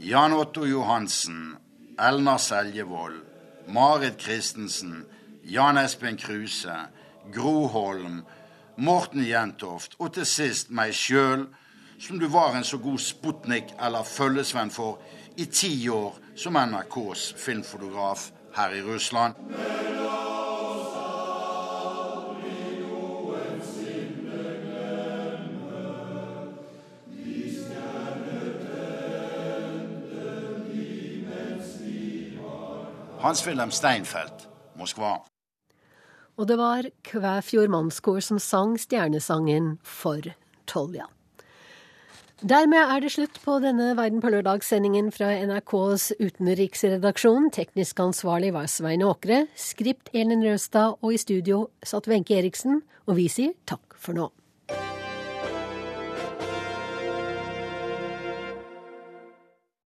[0.00, 1.58] Jan Otto Johansen,
[2.00, 3.18] Elna Seljevold,
[3.68, 5.02] Marit Christensen,
[5.44, 6.76] Jan Espen Kruse,
[7.34, 8.22] Gro Holm,
[8.76, 11.48] Morten Jentoft og til sist meg sjøl,
[12.00, 15.02] som du var en så god Sputnik eller følgesvenn for
[15.36, 19.36] i ti år som NRKs filmfotograf her i Russland.
[33.26, 34.44] Hans-Wilhelm Steinfeld,
[34.78, 35.16] Moskva.
[36.38, 40.28] Og det var Kvæfjord mannskor som sang stjernesangen for
[40.70, 41.08] Tolja.
[42.38, 47.50] Dermed er det slutt på denne Verden på lørdag-sendingen fra NRKs utenriksredaksjon.
[47.50, 52.84] Teknisk ansvarlig var Svein Åkre, skript Elin Røstad, og i studio satt Wenche Eriksen.
[53.08, 54.30] Og vi sier takk for nå.